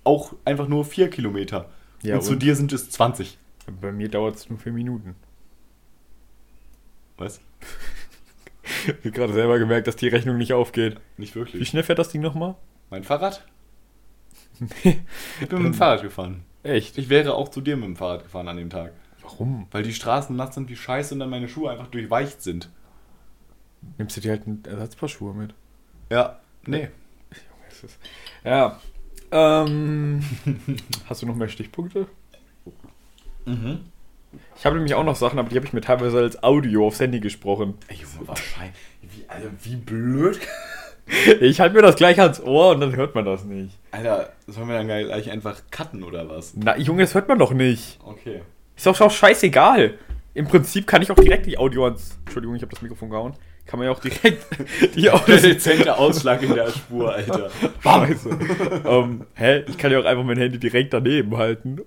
[0.04, 1.66] auch einfach nur vier Kilometer.
[2.02, 2.42] Ja, und zu und?
[2.42, 3.38] dir sind es 20.
[3.80, 5.14] Bei mir dauert es nur vier Minuten.
[7.20, 7.40] Was?
[8.62, 10.98] Ich habe gerade selber gemerkt, dass die Rechnung nicht aufgeht.
[11.18, 11.68] Nicht Wie wirklich.
[11.68, 12.54] schnell fährt das Ding nochmal?
[12.88, 13.44] Mein Fahrrad?
[15.40, 16.44] Ich bin mit dem Fahrrad gefahren.
[16.62, 16.96] Echt?
[16.98, 18.92] Ich wäre auch zu dir mit dem Fahrrad gefahren an dem Tag.
[19.22, 19.66] Warum?
[19.70, 22.68] Weil die Straßen nass sind wie Scheiße und dann meine Schuhe einfach durchweicht sind.
[23.98, 25.54] Nimmst du dir halt ein Ersatzpaar Schuhe mit?
[26.10, 26.40] Ja.
[26.66, 26.88] Nee.
[27.70, 27.98] Es ist-
[28.44, 28.78] Ja.
[29.32, 30.22] Ähm,
[31.08, 32.06] hast du noch mehr Stichpunkte?
[33.46, 33.80] Mhm.
[34.56, 37.00] Ich habe nämlich auch noch Sachen, aber die habe ich mir teilweise als Audio aufs
[37.00, 37.74] Handy gesprochen.
[37.88, 38.74] Ey, Junge, wahrscheinlich.
[39.02, 40.38] Wie, also, wie blöd.
[41.40, 43.76] Ich halte mir das gleich ans Ohr und dann hört man das nicht.
[43.90, 46.52] Alter, sollen wir dann gleich einfach cutten oder was?
[46.54, 47.98] Na, Junge, das hört man doch nicht.
[48.04, 48.42] Okay.
[48.76, 49.94] Ist doch auch scheißegal.
[50.34, 52.16] Im Prinzip kann ich auch direkt die Audio ans.
[52.24, 53.34] Entschuldigung, ich habe das Mikrofon gehauen.
[53.66, 54.46] Kann man ja auch direkt
[54.94, 55.36] die Der Audio.
[55.36, 57.50] dezente Ausschlag in der Spur, Alter.
[57.82, 58.38] Scheiße.
[58.86, 59.64] ähm, hä?
[59.66, 61.80] Ich kann ja auch einfach mein Handy direkt daneben halten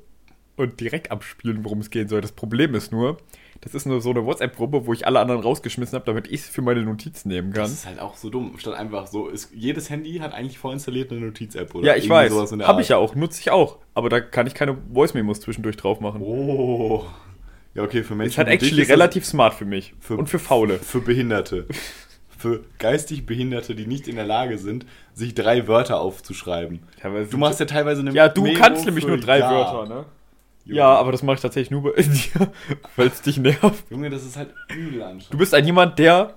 [0.56, 2.22] und direkt abspielen, worum es gehen soll.
[2.22, 3.18] Das Problem ist nur,
[3.62, 6.50] das ist nur so eine WhatsApp-Gruppe, wo ich alle anderen rausgeschmissen habe, damit ich es
[6.50, 7.64] für meine Notizen nehmen kann.
[7.64, 8.56] Das ist halt auch so dumm.
[8.58, 11.88] Statt einfach so, ist, jedes Handy hat eigentlich vorinstalliert eine Notiz-App, oder?
[11.88, 12.34] Ja, ich weiß.
[12.64, 13.78] Habe ich ja auch, nutze ich auch.
[13.94, 16.22] Aber da kann ich keine Voice-Memos zwischendurch drauf machen.
[16.22, 17.06] Oh.
[17.74, 18.32] Ja, okay, für Menschen.
[18.32, 19.96] ist halt actually relativ smart für mich.
[20.00, 20.78] Für- und für Faule.
[20.78, 21.66] Für Behinderte.
[22.38, 26.82] für geistig Behinderte, die nicht in der Lage sind, sich drei Wörter aufzuschreiben.
[27.02, 29.50] Ja, Du machst ja teilweise eine Ja, du Memo kannst nämlich nur drei Ja.
[29.50, 30.06] Wörter, ne?
[30.66, 30.78] Junge.
[30.78, 32.52] Ja, aber das mache ich tatsächlich nur bei dir,
[32.96, 33.84] weil es dich nervt.
[33.90, 35.40] Junge, das ist halt übel Du anstrengend.
[35.40, 36.36] bist ein jemand, der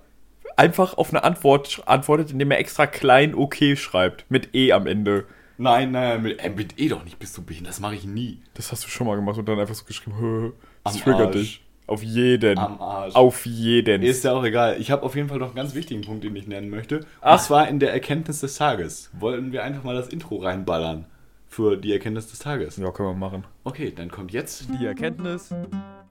[0.56, 4.24] einfach auf eine Antwort antwortet, indem er extra klein okay schreibt.
[4.30, 5.24] Mit E am Ende.
[5.58, 7.70] Nein, nein, mit, äh, mit eh doch nicht, bist du behindert.
[7.72, 8.40] Das mache ich nie.
[8.54, 10.50] Das hast du schon mal gemacht und dann einfach so geschrieben, "Hö,
[10.84, 11.62] das triggert dich.
[11.86, 12.58] Auf jeden.
[12.58, 13.14] Am Arsch.
[13.14, 14.02] Auf jeden.
[14.02, 14.76] Ist ja auch egal.
[14.80, 16.96] Ich habe auf jeden Fall noch einen ganz wichtigen Punkt, den ich nennen möchte.
[16.98, 17.40] Und Ach.
[17.40, 19.08] zwar in der Erkenntnis des Tages.
[19.12, 21.04] Wollen wir einfach mal das Intro reinballern
[21.48, 22.76] für die Erkenntnis des Tages.
[22.76, 23.44] ja, können wir machen.
[23.64, 24.66] Okay, dann kommt jetzt.
[24.80, 25.54] Die Erkenntnis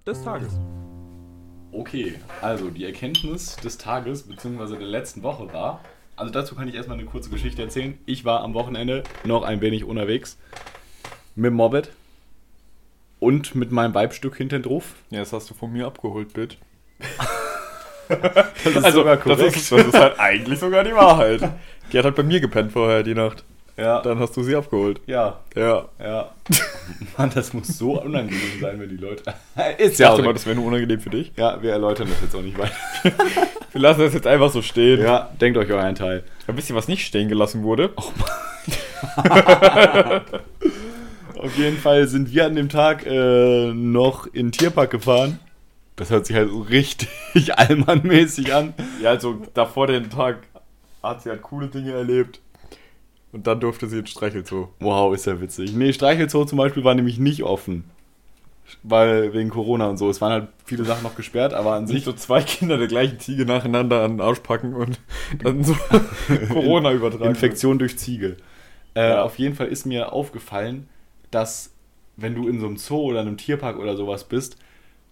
[0.06, 0.58] des Tages.
[1.71, 4.78] Okay, also die Erkenntnis des Tages bzw.
[4.78, 5.82] der letzten Woche war.
[6.15, 7.98] Also dazu kann ich erstmal eine kurze Geschichte erzählen.
[8.06, 10.38] Ich war am Wochenende noch ein wenig unterwegs
[11.36, 11.60] mit dem
[13.19, 14.95] und mit meinem Weibstück hinten drauf.
[15.10, 16.58] Ja, das hast du von mir abgeholt, Bitch.
[18.08, 19.56] Das ist Also, sogar das korrekt.
[19.56, 21.41] ist, das ist halt eigentlich sogar die Wahrheit.
[21.91, 23.43] Die hat halt bei mir gepennt vorher die Nacht.
[23.78, 25.02] Ja, Dann hast du sie abgeholt.
[25.06, 25.86] ja, Ja.
[26.00, 26.32] ja.
[27.18, 29.24] Mann, das muss so unangenehm sein, wenn die Leute.
[29.78, 30.26] Ist Ich ja dachte auch.
[30.26, 31.32] mal, das wäre nur unangenehm für dich.
[31.36, 32.74] Ja, wir erläutern das jetzt auch nicht weiter.
[33.74, 35.02] Wir lassen das jetzt einfach so stehen.
[35.02, 36.24] Ja, denkt euch euren Teil.
[36.48, 37.90] Ein bisschen was nicht stehen gelassen wurde.
[41.38, 45.40] Auf jeden Fall sind wir an dem Tag äh, noch in den Tierpark gefahren.
[45.98, 47.10] Das hört sich halt so richtig
[47.58, 48.74] allmannmäßig an.
[49.02, 50.38] Ja, also davor den Tag
[51.04, 52.40] hat sie halt coole Dinge erlebt.
[53.36, 54.69] Und dann durfte sie ins Streichelzoo.
[54.80, 55.74] Wow, ist ja witzig.
[55.74, 57.84] Nee, Streichelzoo zum Beispiel war nämlich nicht offen.
[58.82, 60.10] Weil wegen Corona und so.
[60.10, 62.06] Es waren halt viele Sachen noch gesperrt, aber an Sich sich.
[62.06, 65.02] so zwei Kinder der gleichen Ziege nacheinander an den Arsch packen und
[65.43, 65.76] dann so
[66.48, 67.26] Corona übertragen.
[67.26, 68.38] Infektion durch Ziege.
[68.95, 69.24] Äh, Ja.
[69.24, 70.88] Auf jeden Fall ist mir aufgefallen,
[71.30, 71.74] dass
[72.15, 74.56] wenn du in so einem Zoo oder einem Tierpark oder sowas bist,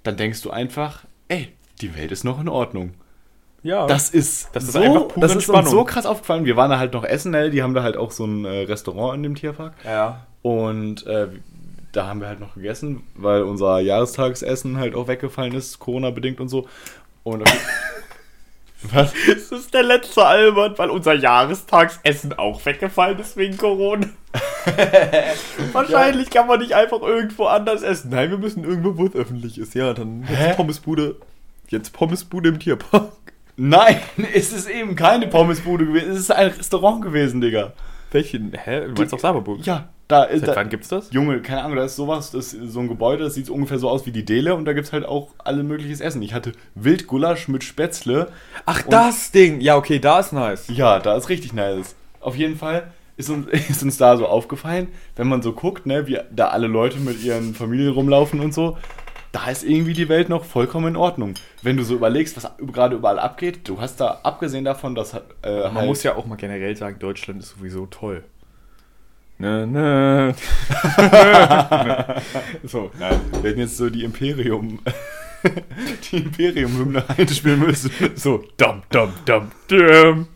[0.04, 1.50] dann denkst du einfach, ey,
[1.82, 2.94] die Welt ist noch in Ordnung.
[3.64, 3.88] Ja.
[3.88, 5.72] Das ist, Das ist so, einfach pure das ist uns Entspannung.
[5.72, 6.46] so krass aufgefallen.
[6.46, 7.50] Wir waren da halt noch essen, ne?
[7.50, 9.74] die haben da halt auch so ein äh, Restaurant in dem Tierpark.
[9.86, 10.26] ja.
[10.42, 11.28] Und äh,
[11.94, 16.50] da haben wir halt noch gegessen, weil unser Jahrestagsessen halt auch weggefallen ist, Corona-bedingt und
[16.50, 16.68] so.
[17.24, 17.44] Und
[18.92, 19.14] Was?
[19.28, 24.08] Das ist der letzte Albert, weil unser Jahrestagsessen auch weggefallen ist wegen Corona.
[25.72, 28.10] Wahrscheinlich kann man nicht einfach irgendwo anders essen.
[28.10, 29.74] Nein, wir müssen irgendwo, wo es öffentlich ist.
[29.74, 30.48] Ja, dann Hä?
[30.48, 31.16] jetzt Pommesbude.
[31.70, 33.14] Jetzt Pommesbude im Tierpark.
[33.56, 33.98] Nein,
[34.34, 36.12] es ist eben keine Pommesbude gewesen.
[36.12, 37.74] Es ist ein Restaurant gewesen, Digga.
[38.12, 38.54] Welchen?
[38.54, 38.88] Hä?
[38.88, 39.66] Du meinst doch Saberburg?
[39.66, 40.42] Ja, da ist.
[40.42, 41.12] Seit Da, wann gibt's das?
[41.12, 43.90] Junge, keine Ahnung, da ist sowas, das ist so ein Gebäude, das sieht ungefähr so
[43.90, 46.22] aus wie die Dele und da gibt es halt auch alle mögliches Essen.
[46.22, 48.30] Ich hatte Wildgulasch mit Spätzle.
[48.66, 49.62] Ach, das Ding.
[49.62, 50.68] Ja, okay, da ist nice.
[50.70, 51.96] Ja, da ist richtig nice.
[52.20, 56.08] Auf jeden Fall ist uns, ist uns da so aufgefallen, wenn man so guckt, ne,
[56.08, 58.78] wie da alle Leute mit ihren Familien rumlaufen und so,
[59.34, 61.34] da ist irgendwie die Welt noch vollkommen in Ordnung.
[61.64, 65.70] Wenn du so überlegst, was gerade überall abgeht, du hast da, abgesehen davon, dass äh,
[65.72, 68.24] Man muss ja auch mal generell sagen, Deutschland ist sowieso toll.
[69.40, 70.36] Ne, ne.
[72.64, 73.20] so, nein.
[73.42, 74.80] Wir hätten jetzt so die Imperium,
[76.12, 77.92] die Imperium-Hymne einspielen müssen.
[78.16, 80.28] So, dum, dum, dum, dum.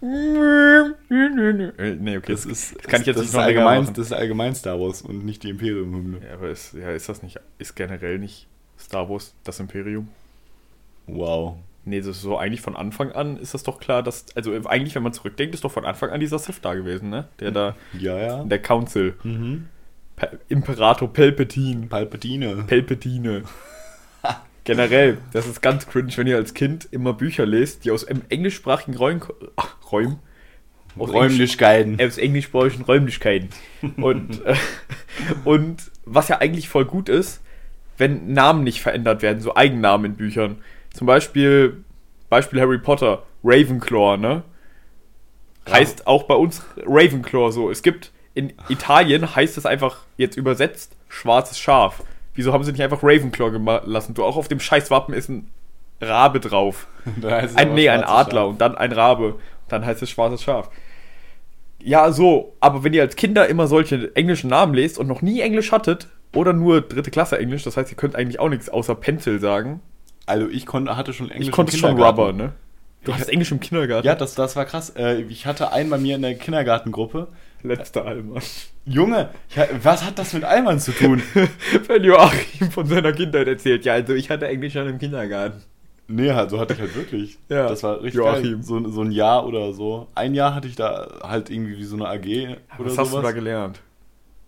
[0.00, 2.32] Äh, Nee, okay.
[2.32, 3.94] Das ist, das kann ich jetzt das nicht ist noch allgemein, machen.
[3.94, 6.20] das ist allgemein Star Wars und nicht die Imperium-Hymne.
[6.26, 8.46] Ja, aber ist, ja, ist das nicht, ist generell nicht
[8.78, 10.08] Star Wars das Imperium?
[11.06, 11.56] Wow.
[11.84, 14.94] Nee, das ist so eigentlich von Anfang an ist das doch klar, dass, also eigentlich,
[14.94, 17.28] wenn man zurückdenkt, ist doch von Anfang an dieser Sith da gewesen, ne?
[17.40, 18.44] Der da, Ja, ja.
[18.44, 19.14] der Council.
[19.22, 19.68] Mhm.
[20.16, 21.86] Pa Imperator Palpatine.
[21.86, 22.64] Palpatine.
[22.66, 23.42] Palpatine.
[24.68, 28.22] Generell, das ist ganz cringe, wenn ihr als Kind immer Bücher lest, die aus em-
[28.28, 29.22] englischsprachigen Räumen,
[29.56, 30.18] ach, Räumen?
[30.98, 31.92] Aus Räumlichkeiten.
[31.98, 33.48] Englisch- aus englischsprachigen Räumlichkeiten.
[33.96, 34.54] Und, äh,
[35.44, 37.40] und was ja eigentlich voll gut ist,
[37.96, 40.58] wenn Namen nicht verändert werden, so Eigennamen in Büchern.
[40.92, 41.84] Zum Beispiel,
[42.28, 44.42] Beispiel Harry Potter, Ravenclaw, ne?
[45.70, 47.70] Heißt auch bei uns Ravenclaw so.
[47.70, 52.02] Es gibt in Italien heißt es einfach jetzt übersetzt schwarzes Schaf.
[52.38, 54.14] Wieso haben sie nicht einfach Ravenclaw gelassen?
[54.14, 55.50] Du auch auf dem Scheißwappen ist ein
[56.00, 56.86] Rabe drauf.
[57.20, 58.48] Da heißt Ein, nee, ein Adler Schaf.
[58.50, 59.34] und dann ein Rabe.
[59.66, 60.70] Dann heißt es schwarzes Schaf.
[61.82, 65.40] Ja, so, aber wenn ihr als Kinder immer solche englischen Namen lest und noch nie
[65.40, 68.94] Englisch hattet oder nur dritte Klasse Englisch, das heißt, ihr könnt eigentlich auch nichts außer
[68.94, 69.80] Pencil sagen.
[70.26, 72.00] Also ich konnte, hatte schon Englisch ich konnte im schon.
[72.00, 72.52] Rubber, ne?
[73.02, 74.06] Du hast Englisch im Kindergarten.
[74.06, 74.90] Ja, das, das war krass.
[74.90, 77.26] Äh, Ich hatte einen bei mir in der Kindergartengruppe.
[77.62, 78.42] Letzter Alman.
[78.84, 81.22] Junge, ich, was hat das mit Alman zu tun?
[81.86, 85.62] Wenn Joachim von seiner Kindheit erzählt, ja, also ich hatte Englisch schon im Kindergarten.
[86.06, 87.38] nee, halt, so hatte ich halt wirklich.
[87.48, 88.42] Ja, Das war richtig Joachim.
[88.54, 88.62] geil.
[88.62, 90.08] So, so ein Jahr oder so.
[90.14, 93.20] Ein Jahr hatte ich da halt irgendwie wie so eine AG oder Was hast du
[93.20, 93.80] da gelernt?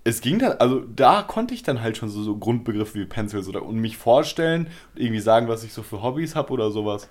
[0.02, 3.46] es ging dann, also da konnte ich dann halt schon so, so Grundbegriffe wie Pencils
[3.48, 7.08] oder und mich vorstellen und irgendwie sagen, was ich so für Hobbys habe oder sowas.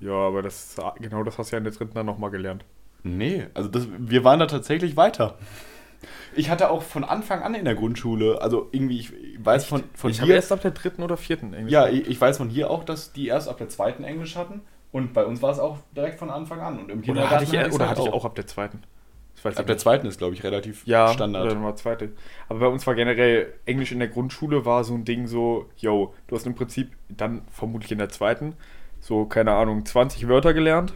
[0.00, 2.64] Ja, aber das genau das hast du ja in der dritten dann nochmal gelernt.
[3.02, 5.38] Nee, also das, wir waren da tatsächlich weiter.
[6.34, 10.10] Ich hatte auch von Anfang an in der Grundschule, also irgendwie, ich weiß von, von
[10.10, 11.72] ich habe hier, erst ab der dritten oder vierten Englisch.
[11.72, 14.62] ja, ich, ich weiß von hier auch, dass die erst ab der zweiten Englisch hatten
[14.92, 16.78] und bei uns war es auch direkt von Anfang an.
[16.78, 18.82] Und im oder Kindergarten hatte ich, hatte oder halt hatte ich auch ab der zweiten?
[19.42, 19.80] Ab der nicht.
[19.80, 21.44] zweiten ist, glaube ich, relativ ja, Standard.
[21.44, 22.12] Oder dann war zweite.
[22.48, 26.14] Aber bei uns war generell Englisch in der Grundschule war so ein Ding so, yo,
[26.26, 28.54] du hast im Prinzip dann vermutlich in der zweiten
[29.00, 30.92] so, keine Ahnung, 20 Wörter gelernt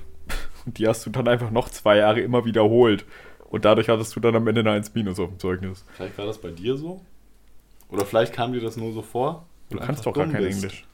[0.67, 3.05] und die hast du dann einfach noch zwei Jahre immer wiederholt.
[3.49, 5.85] Und dadurch hattest du dann am Ende eine 1 Minus auf dem Zeugnis.
[5.95, 7.01] Vielleicht war das bei dir so?
[7.89, 9.47] Oder vielleicht kam dir das nur so vor?
[9.71, 10.65] Du kannst doch gar kein bist.
[10.65, 10.85] Englisch.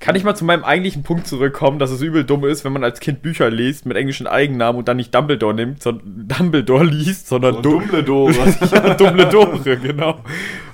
[0.00, 2.82] Kann ich mal zu meinem eigentlichen Punkt zurückkommen, dass es übel dumm ist, wenn man
[2.82, 7.28] als Kind Bücher liest mit englischen Eigennamen und dann nicht Dumbledore nimmt, sondern Dumbledore liest,
[7.28, 8.32] sondern So du Dumbledore.
[8.72, 10.20] ja, Dumbledore, genau.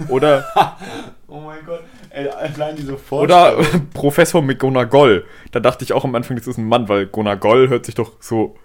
[0.09, 0.45] Oder,
[1.27, 1.83] oh mein Gott.
[2.17, 3.59] Allein diese oder.
[3.95, 5.25] Professor McGonagall.
[5.53, 8.13] Da dachte ich auch am Anfang, das ist ein Mann, weil Gonagall hört sich doch
[8.21, 8.57] so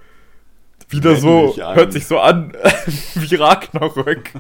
[0.88, 1.76] wieder so, an.
[1.76, 2.54] hört sich so an
[3.16, 4.32] wie Ragnarök.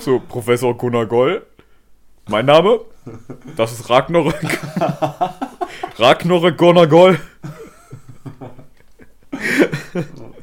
[0.00, 1.42] so, Professor Gonagall.
[2.28, 2.80] Mein Name?
[3.56, 4.34] Das ist Ragnarök.
[5.98, 7.18] Ragnarök Gonagall.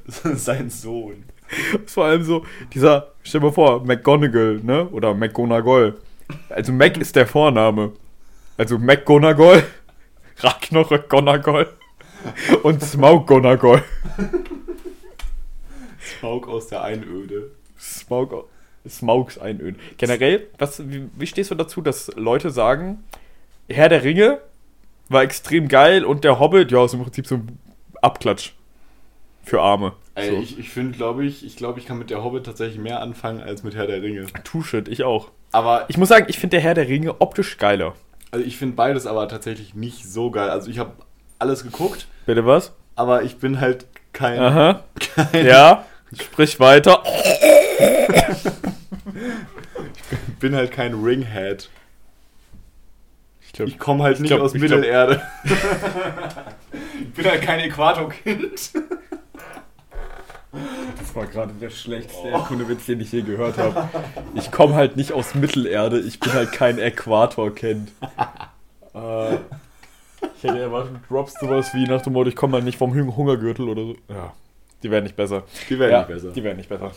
[0.07, 1.25] Sein Sohn.
[1.85, 4.87] Vor allem so, dieser, stell dir mal vor, McGonagall, ne?
[4.89, 5.95] Oder McGonagall.
[6.49, 7.93] Also Mac ist der Vorname.
[8.57, 9.63] Also McGonagall,
[10.37, 11.67] Ragnarök Gonagall
[12.63, 13.83] und Smaug Gonagall.
[15.99, 17.51] Smaug aus der Einöde.
[17.79, 18.47] Smaug,
[18.87, 19.79] Smaugs Einöden.
[19.97, 23.03] Generell, was, wie, wie stehst du dazu, dass Leute sagen,
[23.69, 24.39] Herr der Ringe
[25.09, 27.59] war extrem geil und der Hobbit, ja, ist im Prinzip so ein
[28.01, 28.53] Abklatsch
[29.43, 29.93] für Arme.
[30.15, 30.37] Ey, So.
[30.41, 33.41] ich, ich finde, glaube ich, ich glaube, ich kann mit der Hobbit tatsächlich mehr anfangen
[33.41, 34.27] als mit Herr der Ringe.
[34.43, 35.31] Two-Shit, ich auch.
[35.51, 37.93] Aber Ich muss sagen, ich finde der Herr der Ringe optisch geiler.
[38.31, 40.49] also ich finde beides aber tatsächlich nicht so geil.
[40.49, 40.91] Also ich habe
[41.39, 42.71] alles geguckt, Bitte was?
[42.95, 44.83] aber ich bin halt kein, Aha.
[45.31, 47.03] kein Ja, sprich weiter.
[50.39, 51.69] bin halt kein Ringhead.
[53.53, 55.21] Ich Ich komme halt Ich nicht glaub- aus ich Mittelerde.
[57.01, 58.71] ich bin halt kein Äquatorkind.
[61.11, 63.89] Das war gerade der schlechteste Erdkundewitz, den ich je gehört habe.
[64.33, 67.91] Ich komme halt nicht aus Mittelerde, ich bin halt kein Äquatorkind.
[68.93, 72.77] äh, ich hätte erwartet, du droppst sowas wie nach dem Motto, ich komme halt nicht
[72.77, 73.95] vom Hung- Hungergürtel oder so.
[74.07, 74.33] Ja,
[74.83, 75.43] die werden nicht besser.
[75.69, 76.31] Die werden ja, nicht besser.
[76.31, 76.91] Die werden nicht besser.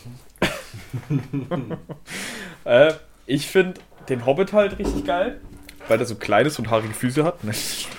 [2.63, 2.93] äh,
[3.25, 5.41] ich finde den Hobbit halt richtig geil,
[5.89, 7.39] weil der so kleines und haarige Füße hat.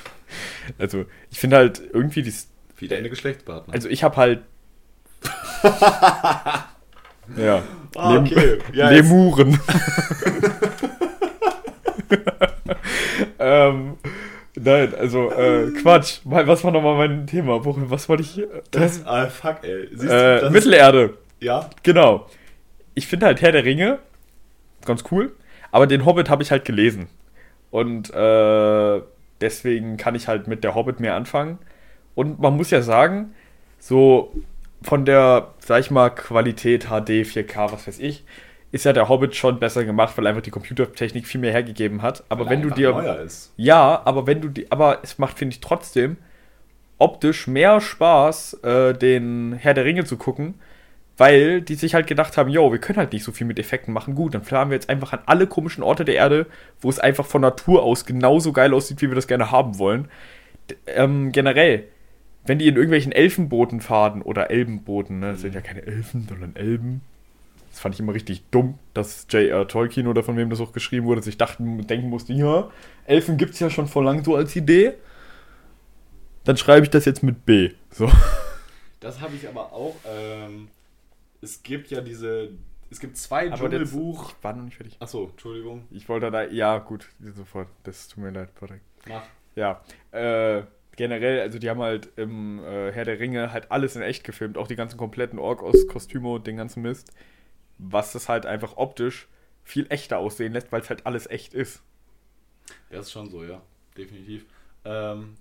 [0.79, 2.33] also, ich finde halt irgendwie die.
[2.79, 3.75] Wie deine Geschlechtspartner.
[3.75, 4.41] Also, ich habe halt.
[7.37, 7.63] ja.
[7.97, 8.59] Ah, okay.
[8.73, 9.59] Ja, Lemuren.
[13.39, 13.97] ähm,
[14.55, 16.21] nein, also, äh, Quatsch.
[16.25, 17.65] Was war nochmal mein Thema?
[17.65, 18.43] Worin, was wollte ich.
[18.71, 19.89] das, ah, fuck, ey.
[19.91, 21.03] Siehst du, äh, das Mittelerde.
[21.05, 22.27] Ist, ja, Genau.
[22.95, 23.99] Ich finde halt Herr der Ringe
[24.87, 25.33] ganz cool,
[25.71, 27.09] aber den Hobbit habe ich halt gelesen.
[27.71, 29.03] Und äh,
[29.41, 31.59] deswegen kann ich halt mit der Hobbit mehr anfangen.
[32.15, 33.35] Und man muss ja sagen,
[33.79, 34.33] so
[34.87, 38.25] von der, sag ich mal, Qualität HD, 4K, was weiß ich,
[38.71, 42.23] ist ja der Hobbit schon besser gemacht, weil einfach die Computertechnik viel mehr hergegeben hat.
[42.29, 42.93] Aber weil wenn du dir.
[42.93, 43.53] neuer ist.
[43.57, 46.19] Ja, aber wenn du die, aber es macht, finde ich, trotzdem
[46.99, 50.55] optisch mehr Spaß, äh, den Herr der Ringe zu gucken,
[51.17, 53.93] weil die sich halt gedacht haben, yo, wir können halt nicht so viel mit Effekten
[53.93, 54.15] machen.
[54.15, 56.47] Gut, dann fahren wir jetzt einfach an alle komischen Orte der Erde,
[56.81, 60.09] wo es einfach von Natur aus genauso geil aussieht, wie wir das gerne haben wollen.
[60.71, 61.89] D ähm, generell,
[62.47, 66.57] wenn die in irgendwelchen Elfenbooten fahren oder Elbenbooten, ne, das sind ja keine Elfen, sondern
[66.57, 67.03] Elben.
[67.71, 69.69] Das fand ich immer richtig dumm, dass J.R.
[69.69, 72.71] Tolkien oder von wem das auch geschrieben wurde, sich dachten, denken musste, ja,
[73.05, 74.95] Elfen gibt es ja schon vor lang so als Idee.
[76.45, 77.73] Dann schreibe ich das jetzt mit B.
[77.91, 78.11] So.
[79.01, 79.95] Das habe ich aber auch.
[80.07, 80.69] Ähm,
[81.41, 82.51] es gibt ja diese.
[82.91, 84.31] Es gibt zwei Aber Dschungelbuch.
[84.31, 84.97] Ich war noch nicht fertig.
[84.99, 85.85] Achso, Entschuldigung.
[85.91, 87.69] Ich wollte da, ja, gut, sofort.
[87.85, 88.81] Das tut mir leid, Patrick.
[89.07, 89.23] Mach.
[89.55, 89.83] Ja,
[90.13, 90.63] äh,
[90.97, 94.59] generell, also die haben halt im äh, Herr der Ringe halt alles in echt gefilmt,
[94.59, 97.13] auch die ganzen kompletten Ork aus Kostüme und den ganzen Mist,
[97.79, 99.29] was das halt einfach optisch
[99.63, 101.83] viel echter aussehen lässt, weil es halt alles echt ist.
[102.91, 103.63] Das ist schon so, ja.
[103.97, 104.45] Definitiv.
[104.85, 105.35] Ähm,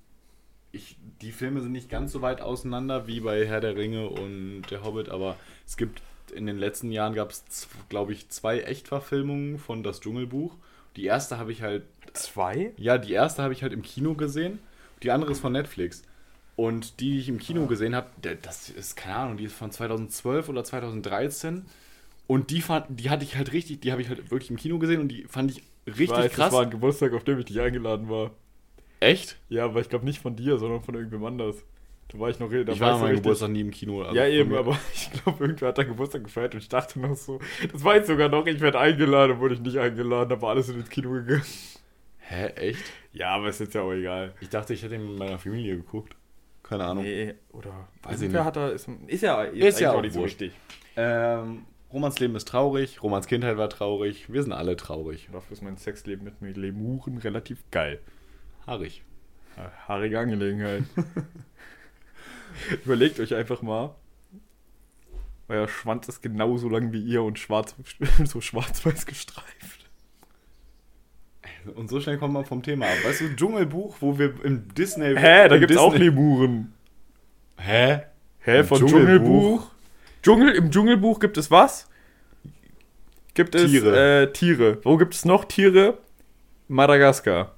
[0.72, 4.64] ich, die Filme sind nicht ganz so weit auseinander wie bei Herr der Ringe und
[4.70, 6.02] Der Hobbit, aber es gibt
[6.34, 10.56] in den letzten Jahren gab es, glaube ich, zwei Echtverfilmungen von Das Dschungelbuch.
[10.96, 12.74] Die erste habe ich halt Zwei?
[12.78, 14.60] Ja, die erste habe ich halt im Kino gesehen.
[15.06, 16.04] Die andere ist von Netflix.
[16.56, 18.08] Und die, die ich im Kino gesehen habe,
[18.42, 21.66] das ist, keine Ahnung, die ist von 2012 oder 2013.
[22.28, 24.80] Und die fand, die hatte ich halt richtig, die habe ich halt wirklich im Kino
[24.80, 26.46] gesehen und die fand ich richtig Weiß, krass.
[26.48, 28.32] Das war ein Geburtstag, auf dem ich nicht eingeladen war.
[29.00, 29.38] Echt?
[29.50, 31.58] Ja, aber ich glaube nicht von dir, sondern von irgendwem anders.
[32.08, 33.72] Da war ich noch da ich war an ich so meinem richtig- Geburtstag nie im
[33.72, 34.02] Kino.
[34.02, 37.16] also ja, eben, aber ich glaube, irgendwer hat da Geburtstag gefeiert und ich dachte noch
[37.16, 37.40] so,
[37.72, 40.70] das war jetzt sogar noch, ich werde eingeladen, wurde ich nicht eingeladen, da war alles
[40.70, 41.44] in ins Kino gegangen.
[42.28, 42.84] Hä, echt?
[43.14, 44.34] Ja, aber ist jetzt ja auch egal.
[44.42, 46.16] Ich dachte, ich hätte ihn mit meiner Familie geguckt.
[46.64, 47.04] Keine Ahnung.
[47.04, 48.44] Nee, oder Weiß ich nicht.
[48.44, 50.52] hat da, ist, ist ja jetzt Ist ja auch nicht so wichtig.
[50.96, 55.30] Ähm, Romans Leben ist traurig, Romans Kindheit war traurig, wir sind alle traurig.
[55.32, 58.02] Dafür ist mein Sexleben mit mir Lemuren relativ geil.
[58.66, 59.04] Haarig.
[59.56, 60.84] Ja, Haarige Angelegenheit.
[62.84, 63.96] Überlegt euch einfach mal.
[65.48, 67.76] Euer Schwanz ist genauso lang wie ihr und schwarz,
[68.26, 69.85] so schwarz-weiß gestreift.
[71.76, 72.94] Und so schnell kommt man vom Thema ab.
[73.04, 75.16] Weißt du, Dschungelbuch, wo wir im Disney...
[75.16, 76.74] Hä, da gibt's auch Disney- Lemuren.
[77.58, 78.02] Hä?
[78.40, 79.08] Hä, Im von Dschungelbuch?
[79.18, 79.72] Dschungelbuch?
[80.22, 81.88] Dschungel, im Dschungelbuch gibt es was?
[83.34, 84.22] Gibt es Tiere.
[84.24, 84.80] Äh, Tiere.
[84.84, 85.98] Wo gibt es noch Tiere?
[86.68, 87.56] Madagaskar.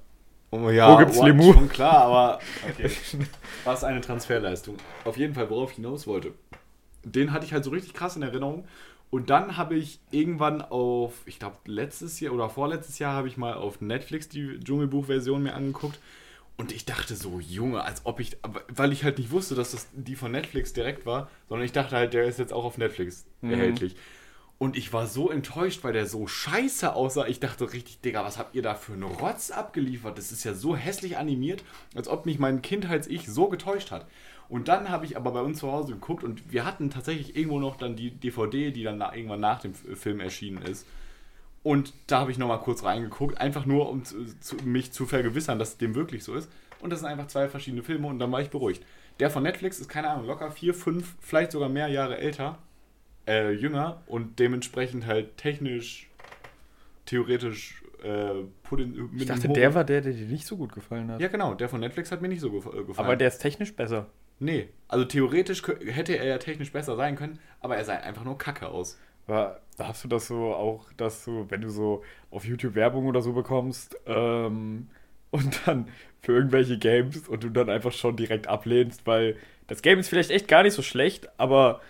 [0.50, 1.26] Oh, ja, Wo gibt's what?
[1.26, 1.54] Lemur?
[1.54, 2.38] Schon klar, aber...
[2.70, 2.90] Okay.
[3.64, 4.76] Was eine Transferleistung.
[5.04, 6.32] Auf jeden Fall, worauf ich hinaus wollte.
[7.04, 8.66] Den hatte ich halt so richtig krass in Erinnerung.
[9.10, 13.36] Und dann habe ich irgendwann auf, ich glaube letztes Jahr oder vorletztes Jahr habe ich
[13.36, 15.98] mal auf Netflix die Dschungelbuch-Version mir angeguckt.
[16.58, 18.36] Und ich dachte so, Junge, als ob ich,
[18.68, 21.96] weil ich halt nicht wusste, dass das die von Netflix direkt war, sondern ich dachte
[21.96, 23.50] halt, der ist jetzt auch auf Netflix Mhm.
[23.52, 23.96] erhältlich.
[24.58, 27.28] Und ich war so enttäuscht, weil der so scheiße aussah.
[27.28, 30.18] Ich dachte richtig, Digga, was habt ihr da für einen Rotz abgeliefert?
[30.18, 31.62] Das ist ja so hässlich animiert,
[31.94, 34.06] als ob mich mein Kindheits-Ich so getäuscht hat.
[34.48, 37.58] Und dann habe ich aber bei uns zu Hause geguckt und wir hatten tatsächlich irgendwo
[37.58, 40.86] noch dann die DVD, die dann irgendwann nach dem Film erschienen ist.
[41.62, 45.58] Und da habe ich nochmal kurz reingeguckt, einfach nur, um zu, zu, mich zu vergewissern,
[45.58, 46.50] dass dem wirklich so ist.
[46.80, 48.84] Und das sind einfach zwei verschiedene Filme und dann war ich beruhigt.
[49.20, 52.58] Der von Netflix ist, keine Ahnung, locker vier, fünf, vielleicht sogar mehr Jahre älter,
[53.26, 56.08] äh, jünger und dementsprechend halt technisch,
[57.04, 58.44] theoretisch, äh,
[59.16, 61.20] Ich dachte, der war der, der dir nicht so gut gefallen hat.
[61.20, 63.06] Ja, genau, der von Netflix hat mir nicht so gef äh, gefallen.
[63.06, 64.06] aber der ist technisch besser.
[64.40, 68.38] Nee, also theoretisch hätte er ja technisch besser sein können, aber er sah einfach nur
[68.38, 68.98] kacke aus.
[69.26, 73.20] War, hast du das so auch, dass du, wenn du so auf YouTube Werbung oder
[73.20, 74.88] so bekommst ähm,
[75.30, 75.88] und dann
[76.22, 80.30] für irgendwelche Games und du dann einfach schon direkt ablehnst, weil das Game ist vielleicht
[80.30, 81.80] echt gar nicht so schlecht, aber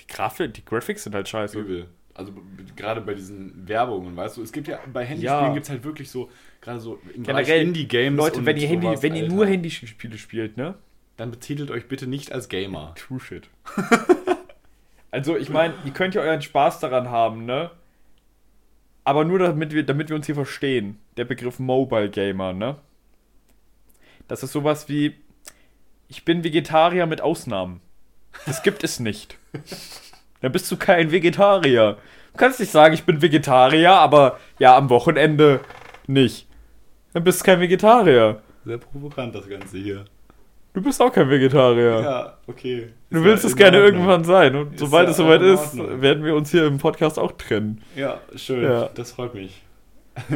[0.00, 1.58] die Grafik, die Graphics sind halt scheiße.
[1.58, 1.88] Übel.
[2.14, 2.32] Also
[2.76, 5.52] gerade bei diesen Werbungen, weißt du, es gibt ja bei Handyspielen Ja.
[5.54, 8.18] gibt es halt wirklich so, gerade so im Bereich Generell, Indie-Games.
[8.18, 10.74] Leute, wenn ihr, Handy, sowas, wenn ihr nur Handyspiele spielt, ne?
[11.22, 12.94] Dann betitelt euch bitte nicht als Gamer.
[12.98, 13.48] True shit.
[15.12, 17.70] also, ich meine, ihr könnt ja euren Spaß daran haben, ne?
[19.04, 20.98] Aber nur damit wir, damit wir uns hier verstehen.
[21.16, 22.74] Der Begriff Mobile Gamer, ne?
[24.26, 25.14] Das ist sowas wie,
[26.08, 27.80] ich bin Vegetarier mit Ausnahmen.
[28.44, 29.38] Das gibt es nicht.
[30.40, 31.98] Dann bist du kein Vegetarier.
[32.32, 35.60] Du kannst nicht sagen, ich bin Vegetarier, aber ja, am Wochenende
[36.08, 36.48] nicht.
[37.12, 38.42] Dann bist du kein Vegetarier.
[38.64, 40.04] Sehr provokant das Ganze hier.
[40.74, 42.00] Du bist auch kein Vegetarier.
[42.00, 42.88] Ja, okay.
[43.10, 43.94] Du Ist willst ja es gerne Ordnung.
[43.94, 44.56] irgendwann sein.
[44.56, 47.82] Und Ist sobald ja es soweit ist, werden wir uns hier im Podcast auch trennen.
[47.94, 48.62] Ja, schön.
[48.64, 48.88] Ja.
[48.94, 49.62] Das freut mich.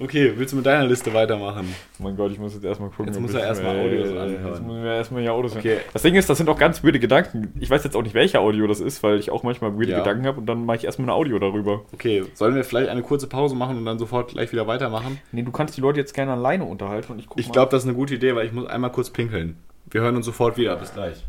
[0.00, 1.74] okay, willst du mit deiner Liste weitermachen?
[1.98, 3.06] Oh mein Gott, ich muss jetzt erstmal gucken.
[3.06, 4.46] Jetzt muss er erstmal Audios anhören.
[4.46, 5.70] Jetzt müssen wir erstmal hier Audios Okay.
[5.70, 5.80] hören.
[5.92, 7.52] Das Ding ist, das sind auch ganz weirde Gedanken.
[7.60, 9.98] Ich weiß jetzt auch nicht, welcher Audio das ist, weil ich auch manchmal weirde Ja.
[9.98, 11.82] Gedanken habe und dann mache ich erstmal ein Audio darüber.
[11.92, 15.18] Okay, sollen wir vielleicht eine kurze Pause machen und dann sofort gleich wieder weitermachen?
[15.32, 17.82] Nee, du kannst die Leute jetzt gerne alleine unterhalten und ich gucke Ich glaube, das
[17.84, 19.56] ist eine gute Idee, weil ich muss einmal kurz pinkeln.
[19.90, 20.76] Wir hören uns sofort wieder.
[20.76, 21.24] Bis gleich.